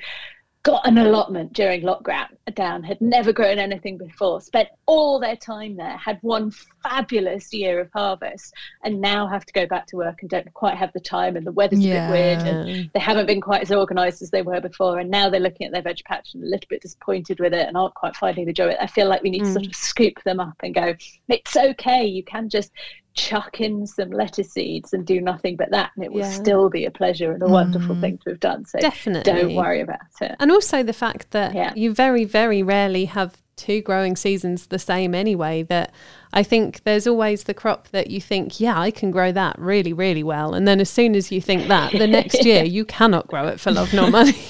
[0.64, 5.96] got an allotment during lockdown, had never grown anything before, spent all their time there,
[5.98, 6.50] had one
[6.82, 10.74] fabulous year of harvest, and now have to go back to work and don't quite
[10.74, 12.08] have the time, and the weather's yeah.
[12.08, 15.10] a bit weird, and they haven't been quite as organised as they were before, and
[15.10, 17.76] now they're looking at their veg patch and a little bit disappointed with it and
[17.76, 18.74] aren't quite finding the joy.
[18.80, 19.48] I feel like we need mm.
[19.48, 19.68] to sort mm.
[19.68, 20.94] of scoop them up and go,
[21.28, 22.72] it's okay, you can just
[23.14, 26.30] chuck in some lettuce seeds and do nothing but that and it will yeah.
[26.30, 28.00] still be a pleasure and a wonderful mm.
[28.00, 28.64] thing to have done.
[28.64, 29.32] So definitely.
[29.32, 30.34] don't worry about it.
[30.40, 31.72] And also the fact that yeah.
[31.76, 35.92] you very very rarely have two growing seasons the same anyway that
[36.32, 39.92] i think there's always the crop that you think yeah i can grow that really
[39.92, 40.54] really well.
[40.54, 43.60] And then as soon as you think that the next year you cannot grow it
[43.60, 44.34] for love nor money.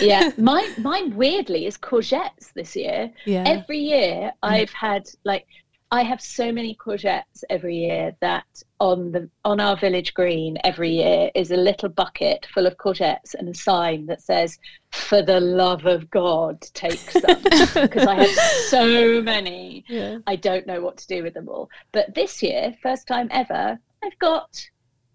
[0.00, 0.32] Yeah.
[0.36, 3.12] Mine mine weirdly is courgettes this year.
[3.24, 3.44] Yeah.
[3.46, 5.46] Every year i've had like
[5.94, 10.90] I have so many courgettes every year that on the on our village green every
[10.90, 14.58] year is a little bucket full of courgettes and a sign that says
[14.90, 17.40] for the love of god take some.
[17.74, 18.36] Because i have
[18.68, 19.84] so many.
[19.86, 20.18] Yeah.
[20.26, 21.70] i don't know what to do with them all.
[21.92, 24.50] But this year first time ever i've got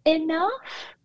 [0.05, 0.61] enough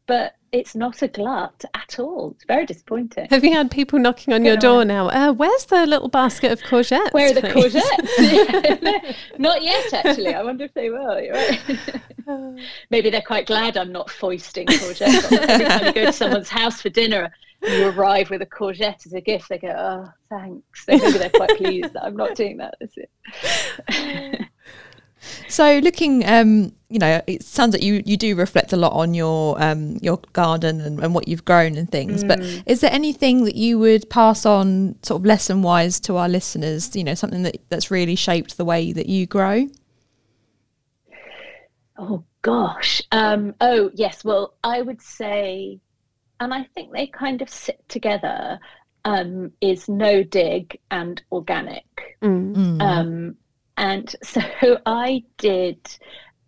[0.07, 2.33] but it's not a glut at all.
[2.37, 3.27] It's very disappointing.
[3.31, 5.09] Have you had people knocking on your door now?
[5.09, 7.13] Uh, where's the little basket of courgettes?
[7.13, 9.17] Where are the courgettes?
[9.39, 10.35] not yet, actually.
[10.35, 11.17] I wonder if they will.
[11.17, 12.61] Right.
[12.91, 15.33] Maybe they're quite glad I'm not foisting courgettes.
[15.33, 17.33] Every time you go to someone's house for dinner,
[17.67, 19.49] you arrive with a courgette as a gift.
[19.49, 22.75] They go, "Oh, thanks." So maybe they're quite pleased that I'm not doing that.
[25.25, 25.53] Is it?
[25.53, 29.15] So, looking, um, you know, it sounds like you, you do reflect a lot on
[29.15, 32.23] your um, your garden and, and what you've grown and things.
[32.23, 32.29] Mm.
[32.29, 36.29] But is there anything that you would pass on, sort of lesson wise, to our
[36.29, 36.95] listeners?
[36.95, 39.69] You know, something that that's really shaped the way that you grow.
[41.97, 43.03] Oh gosh.
[43.11, 44.25] Um, oh yes.
[44.25, 45.81] Well, I would say,
[46.39, 48.59] and I think they kind of sit together.
[49.07, 51.85] Um, is no dig and organic.
[52.23, 52.55] Mm.
[52.57, 52.81] mm.
[52.81, 53.37] Um,
[53.77, 54.41] and so
[54.87, 55.79] I did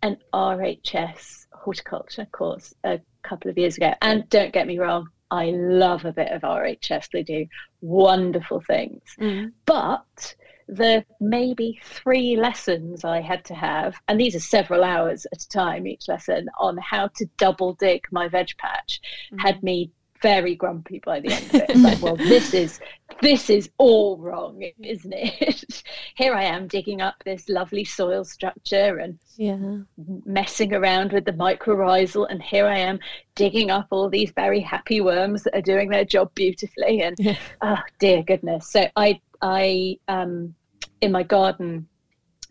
[0.01, 3.93] an RHS horticulture course a couple of years ago.
[4.01, 7.09] And don't get me wrong, I love a bit of RHS.
[7.11, 7.45] They do
[7.81, 9.01] wonderful things.
[9.19, 9.51] Mm.
[9.65, 10.35] But
[10.67, 15.49] the maybe three lessons I had to have, and these are several hours at a
[15.49, 19.01] time each lesson, on how to double dig my veg patch,
[19.33, 19.39] mm.
[19.39, 21.69] had me very grumpy by the end of it.
[21.69, 22.79] It's like, well, this is
[23.21, 25.83] this is all wrong, isn't it?
[26.15, 29.77] Here I am digging up this lovely soil structure and yeah.
[30.25, 32.99] messing around with the mycorrhizal, and here I am
[33.35, 37.01] digging up all these very happy worms that are doing their job beautifully.
[37.01, 37.37] And yeah.
[37.61, 38.69] oh dear goodness!
[38.69, 40.55] So I I um
[41.01, 41.87] in my garden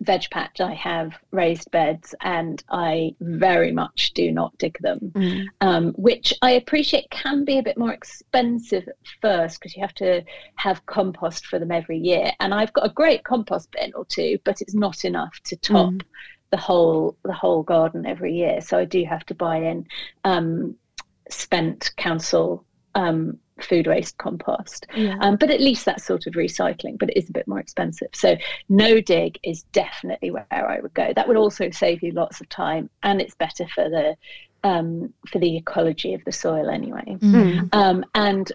[0.00, 5.46] veg patch I have raised beds and I very much do not dig them, mm.
[5.60, 9.94] um, which I appreciate can be a bit more expensive at first because you have
[9.94, 10.22] to
[10.56, 12.32] have compost for them every year.
[12.40, 15.92] And I've got a great compost bin or two, but it's not enough to top
[15.92, 16.02] mm.
[16.50, 18.60] the whole the whole garden every year.
[18.60, 19.86] So I do have to buy in
[20.24, 20.76] um,
[21.30, 24.86] spent council um, food waste compost.
[24.94, 25.16] Yeah.
[25.20, 28.08] Um, but at least that's sort of recycling, but it is a bit more expensive.
[28.14, 28.36] So
[28.68, 31.12] no dig is definitely where I would go.
[31.14, 34.16] That would also save you lots of time, and it's better for the
[34.64, 37.16] um, for the ecology of the soil anyway.
[37.20, 37.74] Mm.
[37.74, 38.50] Um, and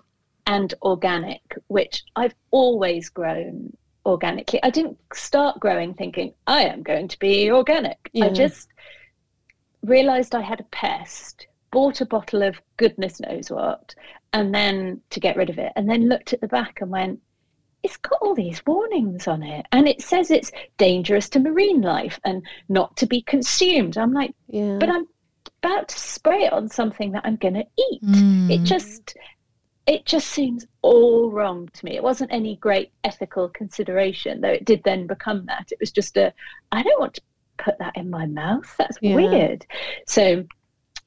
[0.47, 4.61] and organic, which I've always grown organically.
[4.63, 8.09] I didn't start growing thinking I am going to be organic.
[8.13, 8.25] Yeah.
[8.25, 8.69] I just
[9.83, 13.95] realized I had a pest bought a bottle of goodness knows what,
[14.33, 17.19] and then to get rid of it, and then looked at the back and went,
[17.83, 22.19] it's got all these warnings on it and it says it's dangerous to marine life
[22.25, 24.77] and not to be consumed i'm like yeah.
[24.79, 25.07] but i'm
[25.63, 28.51] about to spray it on something that i'm going to eat mm.
[28.51, 29.15] it just
[29.87, 34.65] it just seems all wrong to me it wasn't any great ethical consideration though it
[34.65, 36.33] did then become that it was just a
[36.71, 37.21] i don't want to
[37.57, 39.15] put that in my mouth that's yeah.
[39.15, 39.65] weird
[40.07, 40.43] so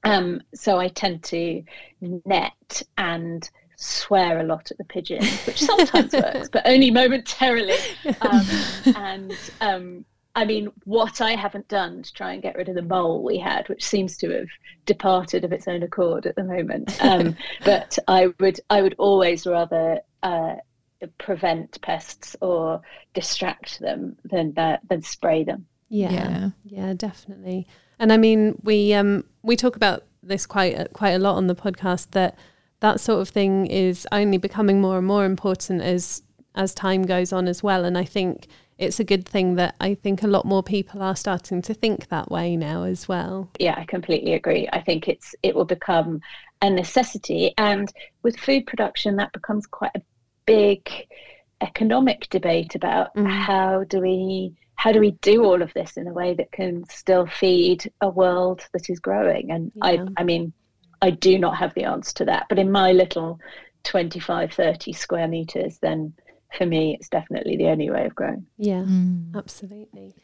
[0.05, 1.63] um, so I tend to
[2.01, 7.77] net and swear a lot at the pigeons, which sometimes works, but only momentarily.
[8.21, 8.47] Um,
[8.97, 10.05] and um,
[10.37, 13.39] I mean, what I haven't done to try and get rid of the mole we
[13.39, 14.49] had, which seems to have
[14.85, 16.97] departed of its own accord at the moment.
[17.03, 20.57] Um, but I would, I would always rather uh,
[21.19, 22.81] prevent pests or
[23.13, 25.67] distract them than uh, than spray them.
[25.89, 27.69] Yeah, yeah, yeah, definitely.
[27.99, 31.55] And I mean, we um, we talk about this quite quite a lot on the
[31.55, 32.39] podcast that
[32.81, 36.23] that sort of thing is only becoming more and more important as
[36.55, 37.85] as time goes on as well.
[37.85, 38.47] And I think
[38.79, 42.09] it's a good thing that I think a lot more people are starting to think
[42.09, 43.51] that way now as well.
[43.59, 44.69] Yeah, I completely agree.
[44.73, 46.21] I think it's it will become
[46.63, 50.03] a necessity, and with food production, that becomes quite a
[50.47, 50.89] big
[51.61, 53.27] economic debate about mm.
[53.27, 56.85] how do we how do we do all of this in a way that can
[56.89, 59.51] still feed a world that is growing?
[59.51, 59.85] And yeah.
[59.85, 60.53] I I mean,
[61.03, 63.39] I do not have the answer to that, but in my little
[63.85, 66.15] 25, 30 square meters, then
[66.57, 68.47] for me, it's definitely the only way of growing.
[68.57, 69.35] Yeah, mm.
[69.37, 70.15] absolutely.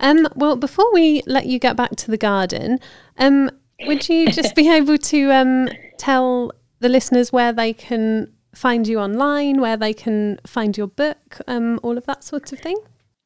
[0.00, 2.78] Um, well, before we let you get back to the garden,
[3.18, 3.50] um,
[3.86, 5.68] would you just be able to um,
[5.98, 11.38] tell the listeners where they can find you online, where they can find your book,
[11.46, 12.76] um, all of that sort of thing?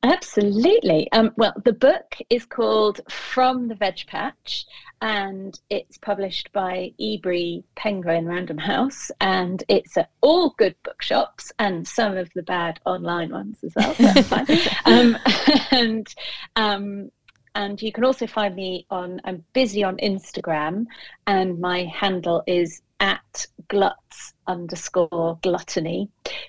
[0.03, 1.13] Absolutely.
[1.13, 4.65] Um, well, the book is called From the Veg Patch,
[5.03, 11.87] and it's published by Ebury Penguin Random House, and it's at all good bookshops and
[11.87, 13.95] some of the bad online ones as well.
[14.87, 15.19] Um,
[15.71, 16.15] and
[16.57, 17.11] um,
[17.55, 19.21] and you can also find me on.
[19.25, 20.87] I'm busy on Instagram,
[21.27, 26.09] and my handle is at gluts underscore gluttony.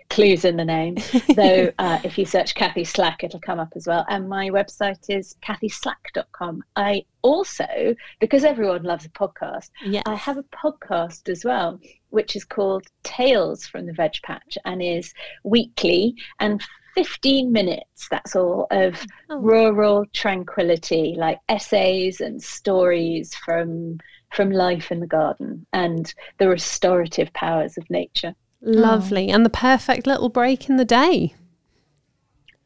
[0.09, 0.97] Clues in the name.
[1.35, 4.05] so uh, if you search Kathy Slack, it'll come up as well.
[4.09, 6.63] And my website is kathyslack.com.
[6.75, 10.03] I also, because everyone loves a podcast, yes.
[10.05, 14.81] I have a podcast as well, which is called Tales from the Veg Patch and
[14.81, 16.61] is weekly and
[16.95, 19.37] 15 minutes, that's all, of oh.
[19.37, 23.99] rural tranquility, like essays and stories from
[24.33, 28.33] from life in the garden and the restorative powers of nature.
[28.61, 29.29] Lovely.
[29.29, 29.35] Oh.
[29.35, 31.35] And the perfect little break in the day.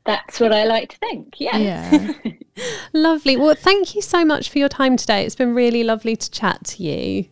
[0.05, 1.33] That's what I like to think.
[1.39, 2.15] Yes.
[2.23, 2.33] Yeah.
[2.93, 3.35] lovely.
[3.35, 5.25] Well, thank you so much for your time today.
[5.25, 7.25] It's been really lovely to chat to you.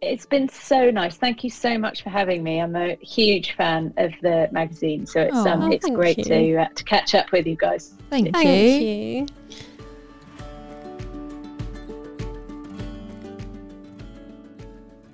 [0.00, 1.16] It's been so nice.
[1.16, 2.60] Thank you so much for having me.
[2.60, 6.68] I'm a huge fan of the magazine, so it's oh, um, it's great to uh,
[6.68, 7.94] to catch up with you guys.
[8.08, 9.26] Thank, thank you.
[9.26, 9.26] you.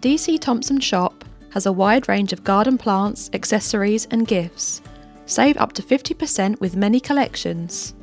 [0.02, 4.82] DC Thomson Shop has a wide range of garden plants, accessories, and gifts.
[5.24, 7.94] Save up to 50% with many collections.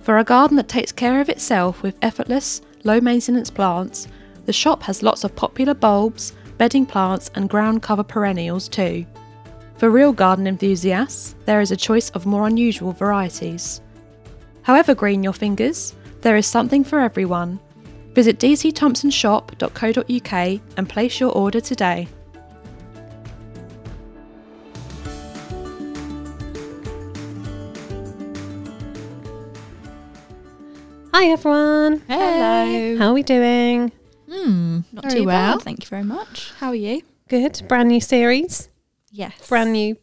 [0.00, 4.08] For a garden that takes care of itself with effortless, low maintenance plants,
[4.46, 9.04] the shop has lots of popular bulbs, bedding plants, and ground cover perennials too.
[9.76, 13.80] For real garden enthusiasts, there is a choice of more unusual varieties.
[14.62, 17.60] However green your fingers, there is something for everyone,
[18.14, 22.06] Visit dcthomsonshop.co.uk and place your order today.
[31.12, 32.02] Hi everyone.
[32.08, 32.98] Hello.
[32.98, 33.90] How are we doing?
[34.34, 35.56] Hmm, not very too well.
[35.56, 35.62] bad.
[35.62, 36.52] Thank you very much.
[36.58, 37.02] How are you?
[37.28, 37.62] Good.
[37.68, 38.68] Brand new series.
[39.10, 39.48] Yes.
[39.48, 39.96] Brand new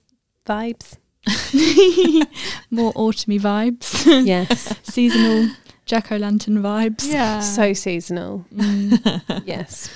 [0.48, 0.98] vibes.
[2.72, 4.26] More autumny vibes.
[4.26, 4.76] Yes.
[4.84, 5.50] Seasonal
[5.86, 7.12] jack o' lantern vibes.
[7.12, 7.42] Yeah.
[7.42, 8.46] So seasonal.
[8.56, 9.44] Mm.
[9.46, 9.90] yes.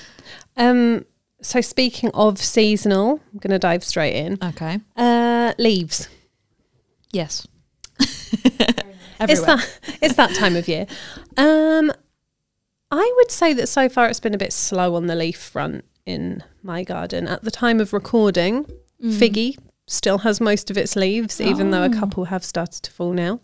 [0.56, 1.06] Um,
[1.40, 4.38] so speaking of seasonal, I'm going to dive straight in.
[4.42, 4.80] Okay.
[4.96, 6.08] Uh, leaves.
[7.12, 7.46] Yes.
[7.98, 10.86] it's that it's that time of year.
[11.38, 11.90] Um,
[12.90, 15.84] I would say that so far it's been a bit slow on the leaf front
[16.04, 17.26] in my garden.
[17.26, 18.64] At the time of recording,
[19.02, 19.12] mm.
[19.12, 21.70] Figgy still has most of its leaves, even oh.
[21.70, 22.00] though a oh.
[22.00, 23.40] couple have started to fall now.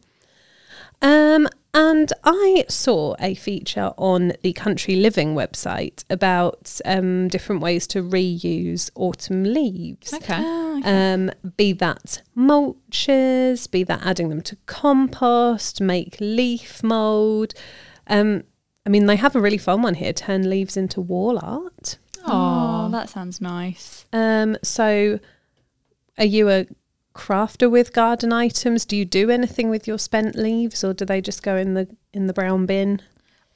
[1.00, 7.86] Um, and I saw a feature on the Country Living website about um, different ways
[7.88, 10.12] to reuse autumn leaves.
[10.12, 10.38] Okay.
[10.38, 11.12] Oh, okay.
[11.12, 17.54] Um, be that mulches, be that adding them to compost, make leaf mould.
[18.06, 18.44] Um,
[18.84, 21.98] I mean, they have a really fun one here turn leaves into wall art.
[22.24, 24.06] Oh, that sounds nice.
[24.12, 25.18] Um, so,
[26.18, 26.66] are you a
[27.14, 28.84] crafter with garden items?
[28.84, 31.88] Do you do anything with your spent leaves, or do they just go in the
[32.12, 33.00] in the brown bin?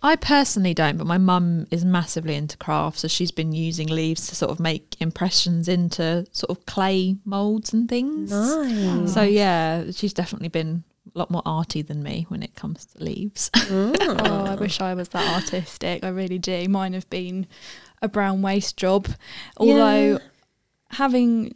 [0.02, 4.26] I personally don't, but my mum is massively into crafts, so she's been using leaves
[4.28, 8.30] to sort of make impressions into sort of clay molds and things.
[8.30, 9.14] Nice.
[9.14, 13.02] So yeah, she's definitely been a lot more arty than me when it comes to
[13.02, 13.50] leaves.
[13.70, 16.04] oh, I wish I was that artistic.
[16.04, 16.68] I really do.
[16.68, 17.46] Mine have been
[18.02, 19.08] a brown waste job,
[19.56, 20.18] although yeah.
[20.90, 21.54] having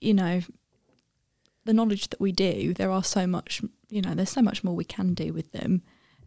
[0.00, 0.40] you know
[1.64, 4.74] the knowledge that we do, there are so much you know, there's so much more
[4.74, 5.82] we can do with them.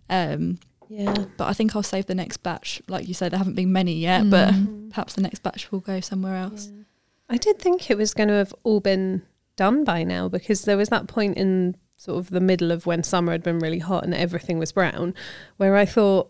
[0.08, 1.26] Um, yeah.
[1.36, 2.80] But I think I'll save the next batch.
[2.88, 4.30] Like you said, there haven't been many yet, mm.
[4.30, 4.54] but
[4.92, 6.70] perhaps the next batch will go somewhere else.
[6.72, 6.84] Yeah.
[7.28, 9.24] I did think it was going to have all been
[9.56, 13.04] done by now because there was that point in sort of the middle of when
[13.04, 15.14] summer had been really hot and everything was brown
[15.58, 16.30] where I thought,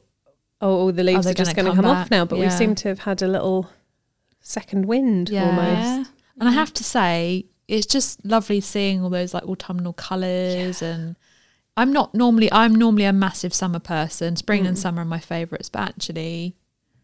[0.61, 2.26] oh, all the leaves are, are just going to come, come off now.
[2.26, 2.45] But yeah.
[2.45, 3.70] we seem to have had a little
[4.41, 5.45] second wind yeah.
[5.45, 6.11] almost.
[6.39, 10.93] And I have to say, it's just lovely seeing all those like autumnal colours yeah.
[10.93, 11.16] and
[11.78, 14.36] I'm not normally I'm normally a massive summer person.
[14.36, 14.70] Spring mm.
[14.70, 16.55] and summer are my favourites, but actually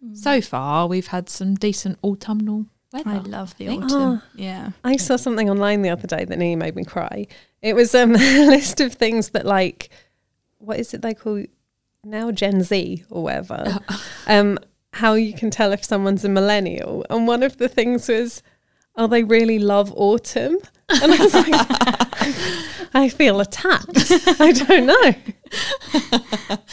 [0.05, 0.15] mm.
[0.15, 3.09] so far we've had some decent autumnal weather.
[3.09, 3.89] I love the autumn.
[3.91, 4.71] Oh, yeah.
[4.83, 7.27] I saw something online the other day that nearly made me cry.
[7.61, 9.89] It was um, a list of things that like
[10.57, 11.43] what is it they call
[12.03, 13.79] now Gen Z or whatever.
[14.27, 14.57] um,
[14.93, 17.05] how you can tell if someone's a millennial.
[17.09, 18.43] And one of the things was,
[18.95, 20.57] oh, they really love autumn.
[20.93, 24.11] And I was like, I feel attacked.
[24.41, 25.13] I don't know.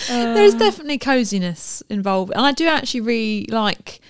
[0.09, 2.33] There's definitely coziness involved.
[2.35, 4.01] And I do actually really like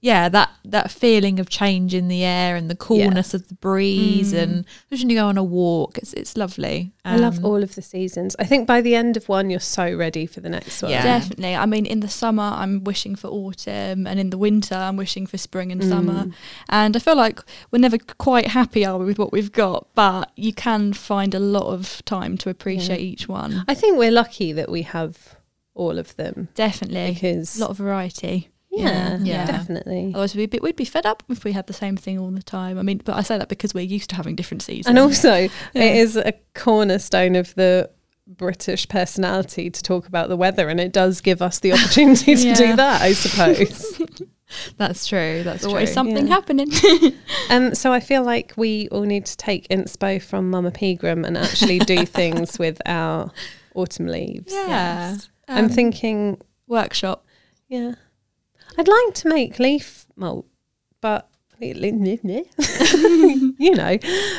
[0.00, 3.40] yeah, that that feeling of change in the air and the coolness yeah.
[3.40, 4.42] of the breeze, mm.
[4.42, 6.92] and when you go on a walk, it's it's lovely.
[7.04, 8.36] Um, I love um, all of the seasons.
[8.38, 10.92] I think by the end of one, you're so ready for the next one.
[10.92, 11.56] Yeah, definitely.
[11.56, 15.26] I mean, in the summer, I'm wishing for autumn, and in the winter, I'm wishing
[15.26, 15.88] for spring and mm.
[15.88, 16.26] summer.
[16.68, 17.40] And I feel like
[17.72, 19.88] we're never quite happy, are we, with what we've got?
[19.94, 23.06] But you can find a lot of time to appreciate yeah.
[23.06, 23.64] each one.
[23.66, 25.36] I think we're lucky that we have
[25.74, 26.48] all of them.
[26.54, 28.48] Definitely, because a lot of variety.
[28.78, 30.12] Yeah, yeah, definitely.
[30.14, 32.42] Otherwise, we'd be, we'd be fed up if we had the same thing all the
[32.42, 32.78] time.
[32.78, 34.86] I mean, but I say that because we're used to having different seasons.
[34.86, 35.48] And also, yeah.
[35.74, 37.90] it is a cornerstone of the
[38.26, 42.40] British personality to talk about the weather, and it does give us the opportunity to
[42.48, 42.54] yeah.
[42.54, 44.00] do that, I suppose.
[44.76, 45.42] That's true.
[45.42, 46.34] That's There's always something yeah.
[46.34, 46.70] happening.
[47.50, 51.36] um, so I feel like we all need to take inspo from Mama Pegram and
[51.36, 53.30] actually do things with our
[53.74, 54.52] autumn leaves.
[54.52, 54.66] Yeah.
[55.10, 55.28] Yes.
[55.48, 57.26] Um, I'm thinking workshop.
[57.68, 57.94] Yeah.
[58.78, 60.46] I'd like to make leaf mold,
[61.00, 61.28] but
[63.58, 63.98] you know,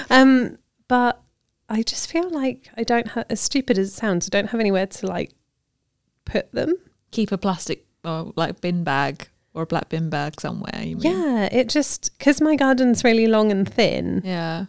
[0.09, 1.21] um, but
[1.67, 4.59] I just feel like I don't have, as stupid as it sounds, I don't have
[4.61, 5.33] anywhere to like
[6.23, 6.77] put them.
[7.11, 10.83] Keep a plastic or like bin bag or a black bin bag somewhere.
[10.83, 14.21] Yeah, it just because my garden's really long and thin.
[14.23, 14.65] Yeah,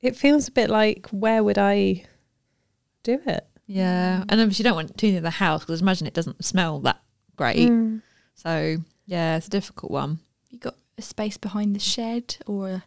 [0.00, 2.06] it feels a bit like where would I
[3.02, 3.46] do it?
[3.66, 6.80] Yeah, and obviously you don't want too near the house because imagine it doesn't smell
[6.80, 7.02] that
[7.36, 7.68] great.
[7.68, 8.02] Mm.
[8.34, 8.78] So
[9.10, 10.20] yeah, it's a difficult one.
[10.50, 12.84] You got a space behind the shed or a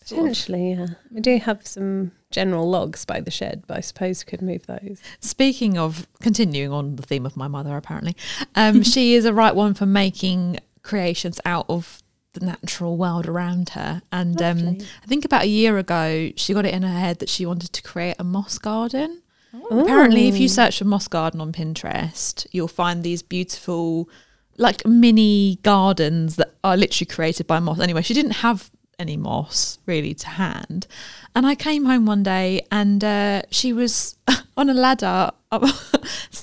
[0.00, 0.78] Potentially, of...
[0.78, 0.94] yeah.
[1.10, 4.66] We do have some general logs by the shed, but I suppose we could move
[4.66, 5.00] those.
[5.20, 8.14] Speaking of continuing on the theme of my mother, apparently,
[8.54, 12.02] um, she is a right one for making creations out of
[12.34, 14.02] the natural world around her.
[14.12, 17.30] And um, I think about a year ago, she got it in her head that
[17.30, 19.22] she wanted to create a moss garden.
[19.54, 19.80] Oh.
[19.80, 24.10] Apparently, if you search for moss garden on Pinterest, you'll find these beautiful
[24.56, 27.80] like mini gardens that are literally created by moss.
[27.80, 30.86] Anyway, she didn't have any moss really to hand.
[31.34, 34.16] And I came home one day and uh, she was
[34.56, 35.32] on a ladder,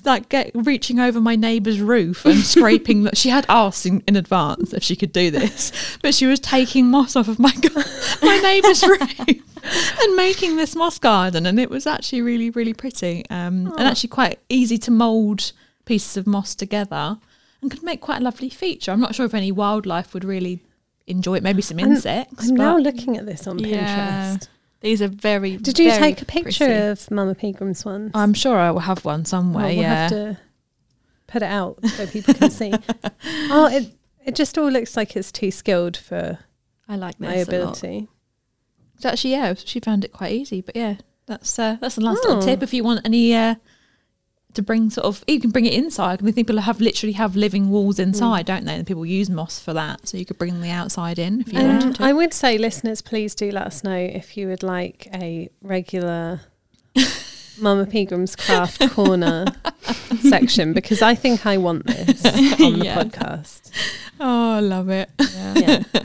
[0.06, 3.10] like get, reaching over my neighbour's roof and scraping.
[3.14, 6.88] She had asked in, in, advance if she could do this, but she was taking
[6.88, 7.54] moss off of my
[8.22, 11.46] my neighbour's roof and making this moss garden.
[11.46, 15.52] And it was actually really, really pretty um, and actually quite easy to mould
[15.86, 17.18] pieces of moss together
[17.62, 18.92] and could make quite a lovely feature.
[18.92, 20.64] I'm not sure if any wildlife would really
[21.08, 21.44] enjoy it.
[21.44, 22.46] Maybe some insects.
[22.46, 24.38] I'm, I'm now looking at this on yeah.
[24.38, 24.48] Pinterest.
[24.82, 25.58] These are very.
[25.58, 26.88] Did you very take a picture pretty.
[26.88, 28.12] of Mama Pegram's one?
[28.16, 29.66] I'm sure I will have one somewhere.
[29.66, 29.96] Well, we'll yeah.
[30.02, 30.38] have to
[31.28, 32.74] put it out so people can see.
[33.52, 33.92] oh, it
[34.26, 36.40] it just all looks like it's too skilled for.
[36.88, 38.10] I like my ability.
[38.96, 40.62] It's actually yeah, she found it quite easy.
[40.62, 40.96] But yeah,
[41.28, 42.30] that's uh, that's the last oh.
[42.30, 42.64] little tip.
[42.64, 43.56] If you want any uh,
[44.54, 46.22] to bring sort of you can bring it inside.
[46.22, 48.04] I think people have literally have living walls mm.
[48.04, 48.48] inside, mm.
[48.48, 48.76] don't they?
[48.76, 51.60] And people use moss for that, so you could bring the outside in if you
[51.60, 52.04] um, wanted to.
[52.04, 56.42] I would say, listeners, please do let us know if you would like a regular
[57.60, 59.46] Mama Pegram's Craft Corner
[60.22, 62.26] section because I think I want this
[62.62, 63.04] on the yeah.
[63.04, 63.72] podcast.
[64.20, 65.10] Oh, I love it.
[65.20, 65.54] Yeah.
[65.94, 66.04] yeah.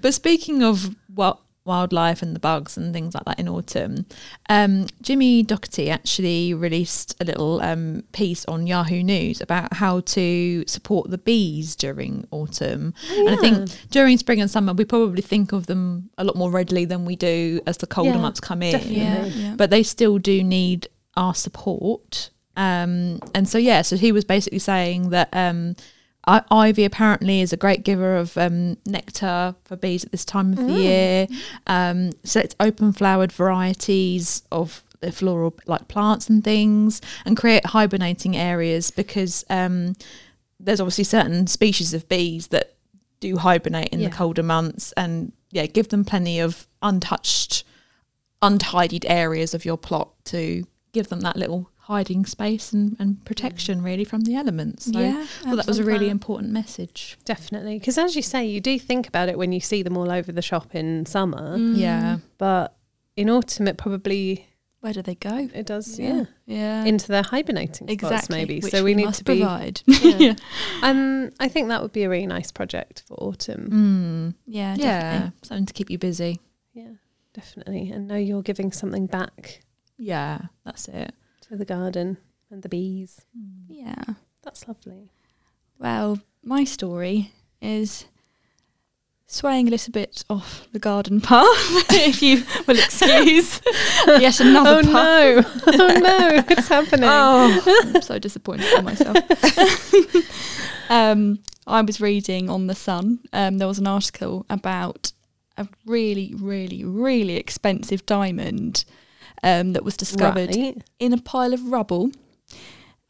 [0.00, 4.06] but speaking of what wildlife and the bugs and things like that in autumn.
[4.48, 10.64] Um, Jimmy Doherty actually released a little um, piece on Yahoo News about how to
[10.66, 12.94] support the bees during autumn.
[13.10, 13.20] Oh, yeah.
[13.20, 16.50] And I think during spring and summer, we probably think of them a lot more
[16.50, 18.80] readily than we do as the colder yeah, months come in.
[18.92, 22.30] Yeah, but they still do need our support.
[22.56, 25.82] Um, and so, yeah, so he was basically saying that um, I-
[26.26, 30.58] ivy apparently is a great giver of um, nectar for bees at this time of
[30.58, 30.66] mm.
[30.66, 31.26] the year.
[31.66, 37.66] Um, so it's open flowered varieties of the floral like plants and things and create
[37.66, 39.94] hibernating areas because um,
[40.58, 42.74] there's obviously certain species of bees that
[43.20, 44.08] do hibernate in Yeah.
[44.08, 47.64] the colder months and yeah give them plenty of untouched
[48.42, 53.82] untidied areas of your plot to give them that little hiding space and, and protection
[53.82, 57.78] really from the elements so yeah, thought that was a really important message Definitely.
[57.78, 60.32] Because as you say, you do think about it when you see them all over
[60.32, 61.58] the shop in summer.
[61.58, 61.76] Mm.
[61.76, 62.74] yeah But
[63.16, 64.46] in autumn, it probably
[64.80, 65.48] Where do they go?
[65.54, 68.36] it does, yeah, yeah, into their hibernating spots exactly.
[68.38, 68.60] maybe.
[68.60, 69.38] which so we, need must to be.
[69.38, 69.82] provide.
[69.86, 70.34] Yeah.
[70.82, 73.68] Um, I think that would be a really nice project for autumn.
[73.70, 74.34] mm.
[74.46, 76.40] yeah, yeah something to keep you busy
[76.72, 76.92] Yeah,
[77.34, 77.90] definitely.
[77.90, 79.60] And know you're giving something back
[79.96, 81.14] yeah that's it
[81.48, 82.16] to the garden
[82.50, 83.22] and the bees.
[83.68, 84.02] yeah.
[84.42, 85.10] That's lovely.
[85.78, 87.32] Well, my story
[87.62, 88.04] is
[89.26, 91.46] swaying a little bit off the garden path,
[91.90, 93.60] if you will excuse.
[94.06, 94.92] Yet another oh path.
[94.92, 95.42] no!
[95.66, 96.44] oh no!
[96.48, 97.08] It's happening.
[97.10, 97.62] Oh,
[97.94, 99.16] I'm so disappointed in myself.
[100.90, 103.20] um, I was reading on the Sun.
[103.32, 105.12] Um, there was an article about
[105.56, 108.84] a really, really, really expensive diamond
[109.44, 110.82] um, that was discovered Right.
[110.98, 112.10] in a pile of rubble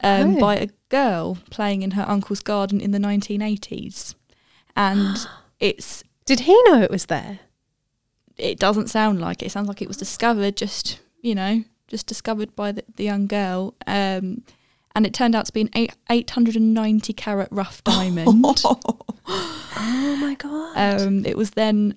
[0.03, 0.41] um, Oh.
[0.41, 4.15] by a girl playing in her uncle's garden in the 1980s,
[4.77, 5.17] and
[5.61, 7.39] it's Did he know it was there?
[8.37, 9.47] it doesn't sound like it.
[9.47, 13.29] It sounds like it was discovered just, you know, just discovered by the, the young
[13.29, 13.75] girl.
[13.87, 14.43] Um,
[14.97, 18.29] and it turned out to be an eight, 890 carat rough diamond.
[19.27, 20.77] Oh my god!
[20.77, 21.97] um, it was then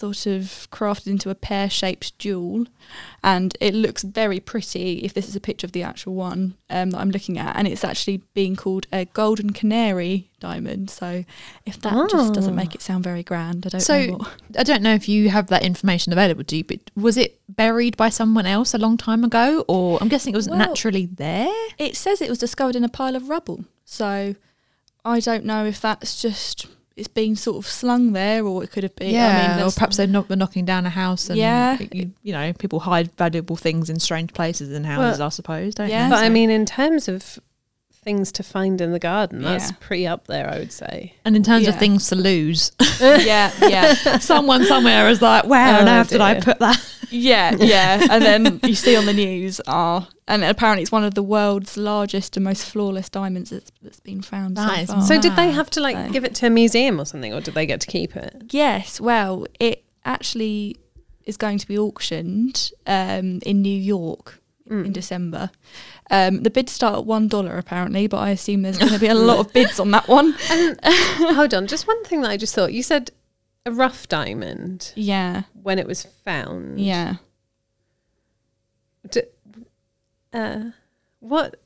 [0.00, 2.66] sort of crafted into a pear shaped jewel.
[3.22, 6.90] And it looks very pretty if this is a picture of the actual one um,
[6.90, 7.56] that I'm looking at.
[7.56, 10.88] And it's actually being called a golden canary diamond.
[10.90, 11.24] So
[11.66, 12.56] if that just doesn't Oh.
[12.56, 14.34] make it sound very grand, I don't So- know what.
[14.58, 17.96] I don't know if you have that information available to you, but was it buried
[17.96, 21.52] by someone else a long time ago, or I'm guessing it was Well- naturally there?
[21.76, 23.64] It says it was discovered in a pile of rubble.
[23.84, 24.36] So
[25.04, 26.66] I don't know if that's just
[26.98, 29.14] it's been sort of slung there or it could have been.
[29.14, 31.78] Yeah, I mean, or perhaps they're, not, they're knocking down a house, and Yeah.
[31.92, 35.20] you, you know, people hide valuable things in strange places in houses.
[35.20, 36.08] I suppose, don't Yeah.
[36.08, 36.10] they?
[36.16, 37.38] but I mean, in terms of
[38.08, 39.76] things to find in the garden, that's Yeah.
[39.86, 41.14] pretty up there, I would say.
[41.24, 45.86] and in terms of things to lose, yeah, yeah, someone somewhere is like, "Where on
[45.88, 46.78] Oh, earth did I put that?"
[47.10, 48.06] yeah, yeah.
[48.10, 51.76] And then you see on the news, ah, and apparently it's one of the world's
[51.76, 55.02] largest and most flawless diamonds that's, that's been found That so far.
[55.02, 57.40] So, did they have to like So- give it to a museum or something, or
[57.42, 58.32] did they get to keep it?
[58.50, 60.76] Yes, well, it actually
[61.26, 64.40] is going to be auctioned um, in New York
[64.70, 64.92] in Mm.
[64.92, 65.50] December.
[66.10, 69.08] Um, the bids start at one dollar apparently, but I assume there's going to be
[69.08, 70.34] a lot of bids on that one.
[70.50, 70.78] And
[71.36, 72.72] hold on, just one thing that I just thought.
[72.72, 73.10] You said
[73.66, 76.80] a rough diamond Yeah, when it was found.
[76.80, 77.16] yeah.
[79.10, 79.22] D-
[80.32, 80.64] uh,
[81.20, 81.56] what?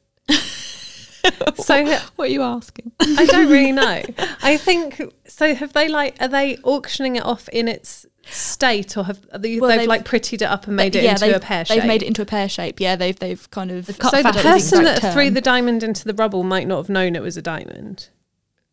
[1.56, 1.84] so
[2.16, 2.92] What are you asking?
[3.00, 4.02] I don't really know.
[4.42, 5.54] I think so.
[5.54, 6.16] Have they like?
[6.20, 10.04] Are they auctioning it off in its state, or have they, Well, they've, they've- like
[10.04, 11.76] prettied it up and made it yeah, into they've, a pear shape?
[11.78, 12.80] They've made it into a pear shape.
[12.80, 15.82] Yeah, they've they've kind of They've cut so the person back that threw the diamond
[15.82, 18.08] into the rubble might not have known it was a diamond.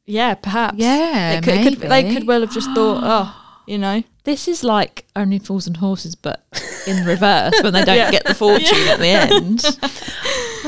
[0.06, 0.78] yeah, perhaps.
[0.78, 3.36] Yeah, they could, could- they could well have just thought, oh,
[3.68, 6.44] you know, This is like only fools and horses, but
[6.88, 8.10] in reverse when they don't Yeah.
[8.12, 9.64] get the fortune at the end.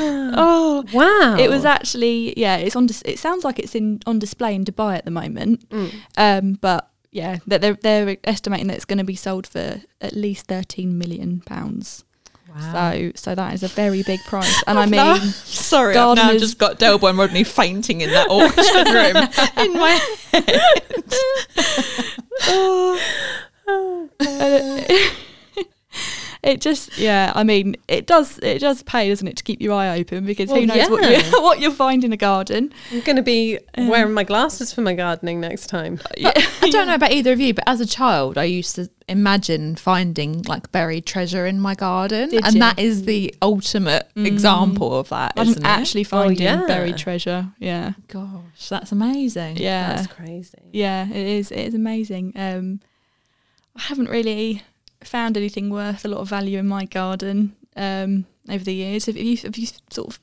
[0.36, 0.84] oh.
[0.94, 1.38] Wow!
[1.40, 2.58] It was actually yeah.
[2.58, 2.88] It's on.
[2.88, 5.68] Dis- it sounds like it's in on display in Dubai at the moment.
[5.70, 5.94] Mm.
[6.18, 10.14] Um, but yeah, they're they're, they're estimating that it's going to be sold for at
[10.14, 12.04] least thirteen million pounds.
[12.56, 12.92] Wow.
[12.92, 14.64] So so that is a very big price.
[14.68, 18.30] And I mean, sorry, I've now just got Del Boy and Rodney fainting in that
[18.30, 19.18] auction room
[19.58, 20.00] in my
[26.44, 27.32] it just yeah.
[27.36, 30.50] I mean, it does it does pay, doesn't it, to keep your eye open because
[30.50, 32.74] who Well, knows what you what you'll find in a garden.
[32.92, 36.00] I'm going to be um, wearing my glasses for my gardening next time.
[36.24, 36.32] Uh,
[36.62, 39.76] I don't know about either of you, but as a child, I used to imagine
[39.76, 42.60] finding like buried treasure in my garden, Did and you?
[42.62, 44.26] that is the ultimate mm.
[44.26, 45.34] example of that.
[45.38, 45.68] I'm isn't it?
[45.68, 46.66] actually finding yeah.
[46.66, 47.50] buried treasure.
[47.60, 49.58] Yeah, Gosh, that's amazing.
[49.58, 49.96] yeah.
[49.96, 50.58] That's crazy.
[50.72, 51.52] Yeah, it is.
[51.52, 52.34] It is amazing.
[52.36, 52.80] Um,
[53.76, 54.64] I haven't really
[55.04, 59.06] found anything worth a lot of value in my garden um, over the years.
[59.06, 60.20] Have you, have you sort of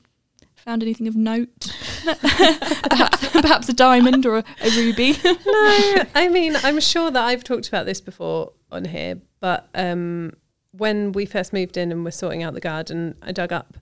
[0.55, 1.73] found anything of note?
[2.21, 5.13] perhaps, perhaps a diamond or a, a ruby.
[5.25, 10.33] no, I mean, I'm sure that I've talked about this before on here, but um,
[10.71, 13.77] when we first moved in and were sorting out the garden, I dug up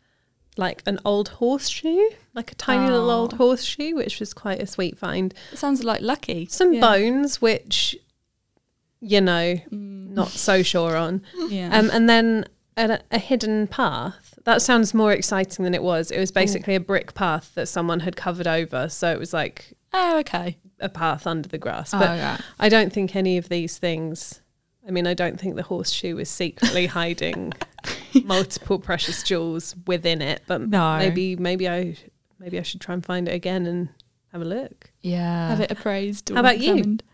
[0.58, 3.38] like an old horseshoe, like a tiny little old Oh.
[3.38, 5.34] horseshoe, which was quite a sweet find.
[5.52, 6.48] It sounds like lucky.
[6.50, 6.82] Some yeah.
[6.82, 7.96] bones, which,
[9.02, 11.22] you know, Mm, not so sure on.
[11.50, 11.78] yeah.
[11.78, 12.46] Um, and then
[12.76, 14.34] a, a hidden path.
[14.46, 16.12] That sounds more exciting than it was.
[16.12, 16.78] It was basically Ooh.
[16.78, 20.90] a brick path that someone had covered over, so it was like oh okay a
[20.90, 21.94] path under the grass.
[21.94, 22.38] Oh, but yeah.
[22.60, 24.42] I don't think any of these things.
[24.88, 27.52] I mean, I don't think the horseshoe was secretly hiding
[28.24, 30.44] multiple precious jewels within it.
[30.48, 30.98] But no.
[30.98, 31.96] maybe, maybe I,
[32.40, 33.90] maybe I should try and find it again and
[34.32, 34.92] have a look.
[35.02, 36.30] Yeah, have it appraised.
[36.30, 37.04] How about examined.
[37.04, 37.07] you?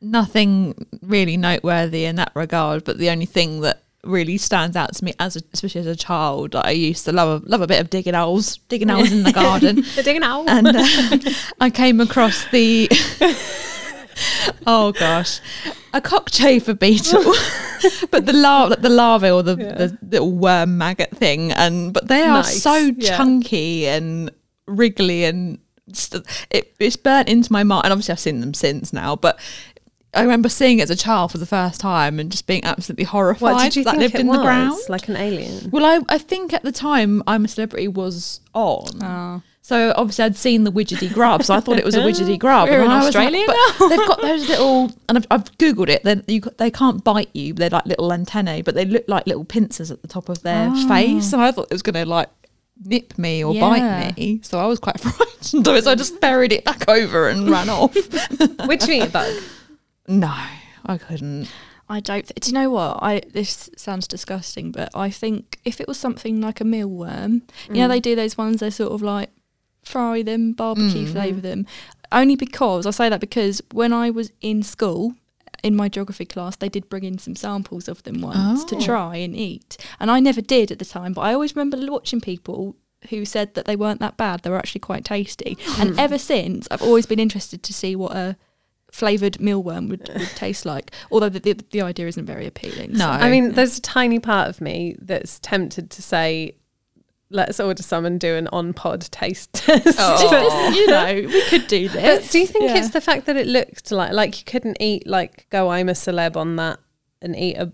[0.00, 2.84] Nothing really noteworthy in that regard.
[2.84, 5.96] But the only thing that really stands out to me as a, especially as a
[5.96, 9.24] child I used to love a, love a bit of digging owls digging owls in
[9.24, 11.30] the garden the digging owl and uh,
[11.60, 12.88] I came across the
[14.66, 15.40] oh gosh
[15.92, 17.22] a cockchafer beetle
[18.10, 19.74] but the larva the larvae or the, yeah.
[19.74, 22.62] the little worm maggot thing and but they are nice.
[22.62, 23.16] so yeah.
[23.16, 24.30] chunky and
[24.66, 25.58] wriggly and
[26.50, 29.38] it, it's burnt into my mind and obviously I've seen them since now but
[30.12, 33.04] I remember seeing it as a child for the first time and just being absolutely
[33.04, 34.38] horrified what, did you that think lived it in was?
[34.38, 34.80] the ground.
[34.88, 35.70] Like an alien.
[35.70, 39.02] Well, I, I think at the time I'm a celebrity was on.
[39.02, 39.42] Oh.
[39.62, 42.68] So obviously I'd seen the witchetty grub, so I thought it was a witchetty grub.
[42.68, 46.02] We're in Australia like, They've got those little, and I've, I've googled it.
[46.02, 47.52] They you, they can't bite you.
[47.52, 50.70] They're like little antennae, but they look like little pincers at the top of their
[50.72, 50.88] oh.
[50.88, 51.32] face.
[51.32, 52.30] And I thought it was going to like
[52.84, 53.60] nip me or yeah.
[53.60, 54.40] bite me.
[54.42, 55.84] So I was quite frightened of it.
[55.84, 57.94] So I just buried it back over and ran off.
[57.94, 59.40] Would you eat a bug?
[60.10, 60.34] No.
[60.84, 61.48] I couldn't.
[61.88, 62.26] I don't.
[62.26, 62.98] Th- do you know what?
[63.02, 67.42] I this sounds disgusting, but I think if it was something like a mealworm, mm.
[67.68, 67.88] you know, mm.
[67.88, 68.60] they do those ones.
[68.60, 69.30] They sort of like
[69.84, 71.12] fry them, barbecue mm.
[71.12, 71.66] flavour them.
[72.12, 75.14] Only because I say that because when I was in school,
[75.62, 78.66] in my geography class, they did bring in some samples of them once oh.
[78.68, 81.12] to try and eat, and I never did at the time.
[81.12, 82.76] But I always remember watching people
[83.08, 84.42] who said that they weren't that bad.
[84.42, 85.58] They were actually quite tasty.
[85.78, 88.36] and ever since, I've always been interested to see what a
[88.92, 90.92] flavored mealworm would, would taste like.
[91.10, 92.92] Although the, the, the idea isn't very appealing.
[92.92, 93.10] No, so.
[93.10, 96.56] I mean, there's a tiny part of me that's tempted to say.
[97.32, 99.96] Let's order some and do an on pod taste test.
[100.00, 100.70] Oh.
[100.74, 102.22] you know, we could do this.
[102.24, 102.78] But do you think yeah.
[102.78, 105.92] it's the fact that it looked like like you couldn't eat like go I'm a
[105.92, 106.80] celeb on that
[107.22, 107.72] and eat a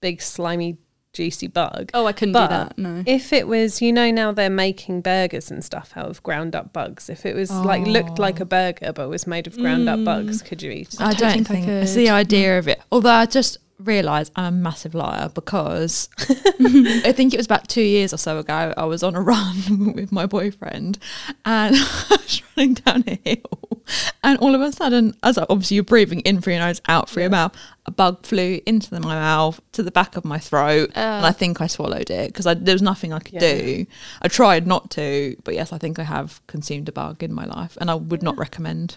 [0.00, 0.78] big slimy
[1.14, 1.90] juicy bug.
[1.94, 2.78] Oh, I couldn't but do that.
[2.78, 3.02] No.
[3.06, 6.72] If it was, you know, now they're making burgers and stuff out of ground up
[6.72, 7.08] bugs.
[7.08, 7.62] If it was oh.
[7.62, 9.92] like looked like a burger but was made of ground mm.
[9.92, 10.96] up bugs, could you eat?
[10.98, 12.82] I, I don't, think, think it's the idea of it.
[12.92, 17.82] Although I just realise I'm a massive liar because I think it was about two
[17.82, 18.72] years or so ago.
[18.76, 20.98] I was on a run with my boyfriend
[21.44, 23.82] and I was running down a hill.
[24.22, 27.22] And all of a sudden, as obviously you're breathing in through your nose, out through
[27.22, 27.26] yeah.
[27.26, 27.56] your mouth,
[27.86, 30.90] a bug flew into my mouth to the back of my throat.
[30.96, 33.40] Uh, and I think I swallowed it because there was nothing I could yeah.
[33.40, 33.86] do.
[34.22, 37.44] I tried not to, but yes, I think I have consumed a bug in my
[37.44, 38.96] life and I would not recommend.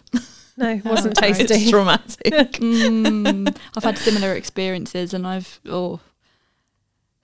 [0.58, 1.54] No, it wasn't tasty.
[1.54, 2.18] It's traumatic.
[2.24, 6.00] mm, I've had similar experiences, and I've oh,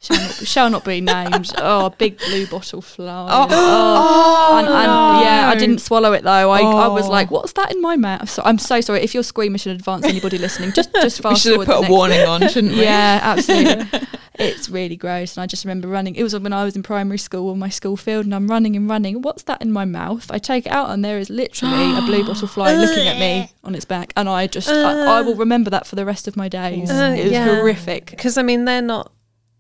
[0.04, 1.52] shall not, shall not be named.
[1.66, 3.28] Oh, big blue bottle fly.
[3.32, 5.22] Oh, oh, and, and no.
[5.22, 6.52] yeah, I didn't swallow it though.
[6.52, 6.78] I, oh.
[6.78, 9.66] I was like, "What's that in my mouth?" So I'm so sorry if you're squeamish
[9.66, 10.06] in advance.
[10.06, 11.60] Anybody listening, just just fast forward.
[11.60, 12.82] we should have put a warning on, shouldn't we?
[12.82, 14.08] Yeah, absolutely.
[14.36, 15.38] it's really gross.
[15.38, 16.16] And I just remember running.
[16.16, 18.76] It was when I was in primary school on my school field, and I'm running
[18.76, 19.22] and running.
[19.22, 20.30] What's that in my mouth?
[20.30, 23.50] I take it out, and there is literally a blue bottle fly looking at me
[23.64, 24.12] on its back.
[24.18, 26.92] And I just, I, I, will remember that for the rest of my days.
[26.92, 27.46] Uh, it was yeah.
[27.46, 28.08] horrific.
[28.08, 29.13] Because I mean, they're not.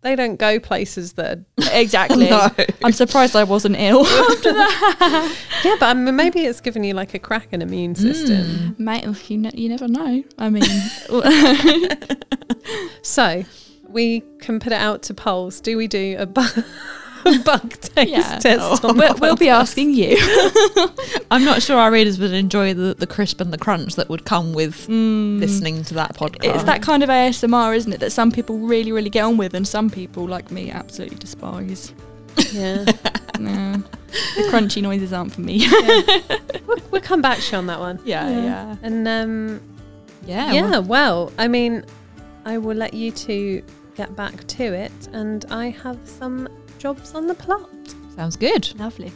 [0.03, 1.39] They don't go places that
[1.71, 2.29] exactly.
[2.29, 2.49] no.
[2.83, 5.35] I'm surprised I wasn't ill after that.
[5.63, 8.75] Yeah, but I mean, maybe it's given you like a crack in immune system.
[8.75, 8.79] Mm.
[8.79, 10.21] Mate, you, ne- you never know.
[10.37, 10.65] I mean,
[13.01, 13.43] so
[13.87, 15.61] we can put it out to polls.
[15.61, 16.65] Do we do a bug,
[17.45, 18.39] bug taste yeah.
[18.39, 18.83] test?
[18.83, 20.17] Oh, we'll, we'll be asking you.
[21.31, 24.25] I'm not sure our readers would enjoy the, the crisp and the crunch that would
[24.25, 25.39] come with mm.
[25.39, 26.55] listening to that podcast.
[26.55, 27.99] It's that kind of ASMR, isn't it?
[27.99, 31.93] That some people really, really get on with, and some people, like me, absolutely despise.
[32.51, 32.85] Yeah.
[33.39, 33.83] no.
[34.35, 35.55] The crunchy noises aren't for me.
[35.57, 36.39] yeah.
[36.67, 37.99] we'll, we'll, come back to you on that one.
[38.05, 38.43] Yeah, yeah.
[38.43, 38.75] yeah.
[38.83, 39.61] And um,
[40.25, 40.69] yeah, yeah.
[40.69, 41.85] Well, well, I mean,
[42.45, 43.63] I will let you two
[43.95, 46.47] get back to it, and I have some
[46.83, 47.69] jobs on the plot.
[48.13, 48.77] Sounds good.
[48.77, 49.09] Lovely.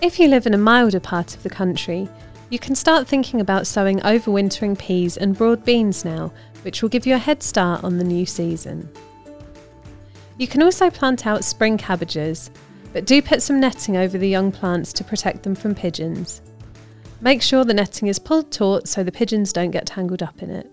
[0.00, 2.08] If you live in a milder part of the country,
[2.50, 7.06] you can start thinking about sowing overwintering peas and broad beans now, which will give
[7.08, 8.88] you a head start on the new season.
[10.38, 12.52] You can also plant out spring cabbages,
[12.92, 16.40] but do put some netting over the young plants to protect them from pigeons.
[17.22, 20.50] Make sure the netting is pulled taut so the pigeons don't get tangled up in
[20.50, 20.70] it.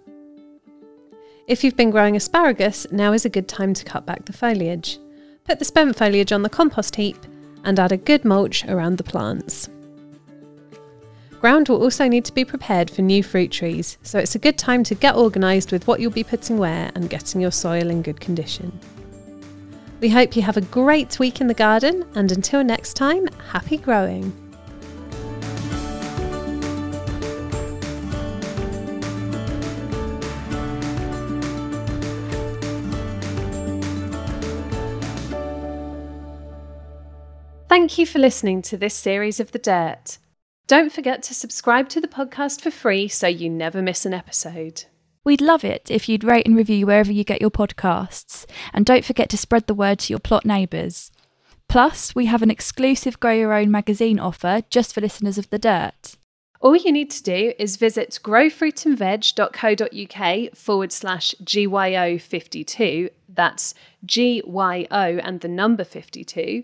[1.45, 4.99] If you've been growing asparagus, now is a good time to cut back the foliage.
[5.43, 7.17] Put the spent foliage on the compost heap
[7.63, 9.69] and add a good mulch around the plants.
[11.39, 14.57] Ground will also need to be prepared for new fruit trees, so it's a good
[14.57, 18.01] time to get organised with what you'll be putting where and getting your soil in
[18.01, 18.77] good condition.
[19.99, 23.77] We hope you have a great week in the garden, and until next time, happy
[23.77, 24.46] growing!
[37.77, 40.17] Thank you for listening to this series of The Dirt.
[40.65, 44.85] Don't forget to subscribe to the podcast for free so you never miss an episode.
[45.23, 49.05] We'd love it if you'd rate and review wherever you get your podcasts, and don't
[49.05, 51.11] forget to spread the word to your plot neighbours.
[51.69, 55.59] Plus, we have an exclusive Grow Your Own magazine offer just for listeners of The
[55.59, 56.17] Dirt.
[56.59, 65.47] All you need to do is visit growfruitandveg.co.uk forward slash GYO52, that's GYO and the
[65.47, 66.63] number 52,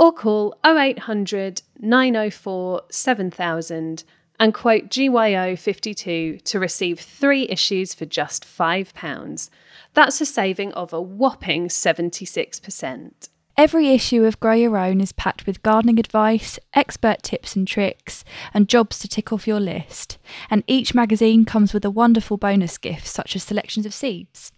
[0.00, 4.04] or call 0800 904 7000
[4.40, 9.50] and quote GYO52 to receive three issues for just £5.
[9.92, 13.28] That's a saving of a whopping 76%.
[13.58, 18.24] Every issue of Grow Your Own is packed with gardening advice, expert tips and tricks,
[18.54, 20.16] and jobs to tick off your list.
[20.48, 24.52] And each magazine comes with a wonderful bonus gift, such as selections of seeds.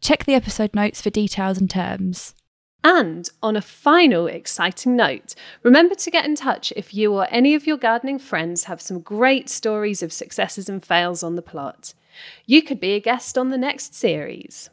[0.00, 2.34] Check the episode notes for details and terms.
[2.84, 7.54] And on a final exciting note, remember to get in touch if you or any
[7.54, 11.94] of your gardening friends have some great stories of successes and fails on the plot.
[12.44, 14.68] You could be a guest on the next series.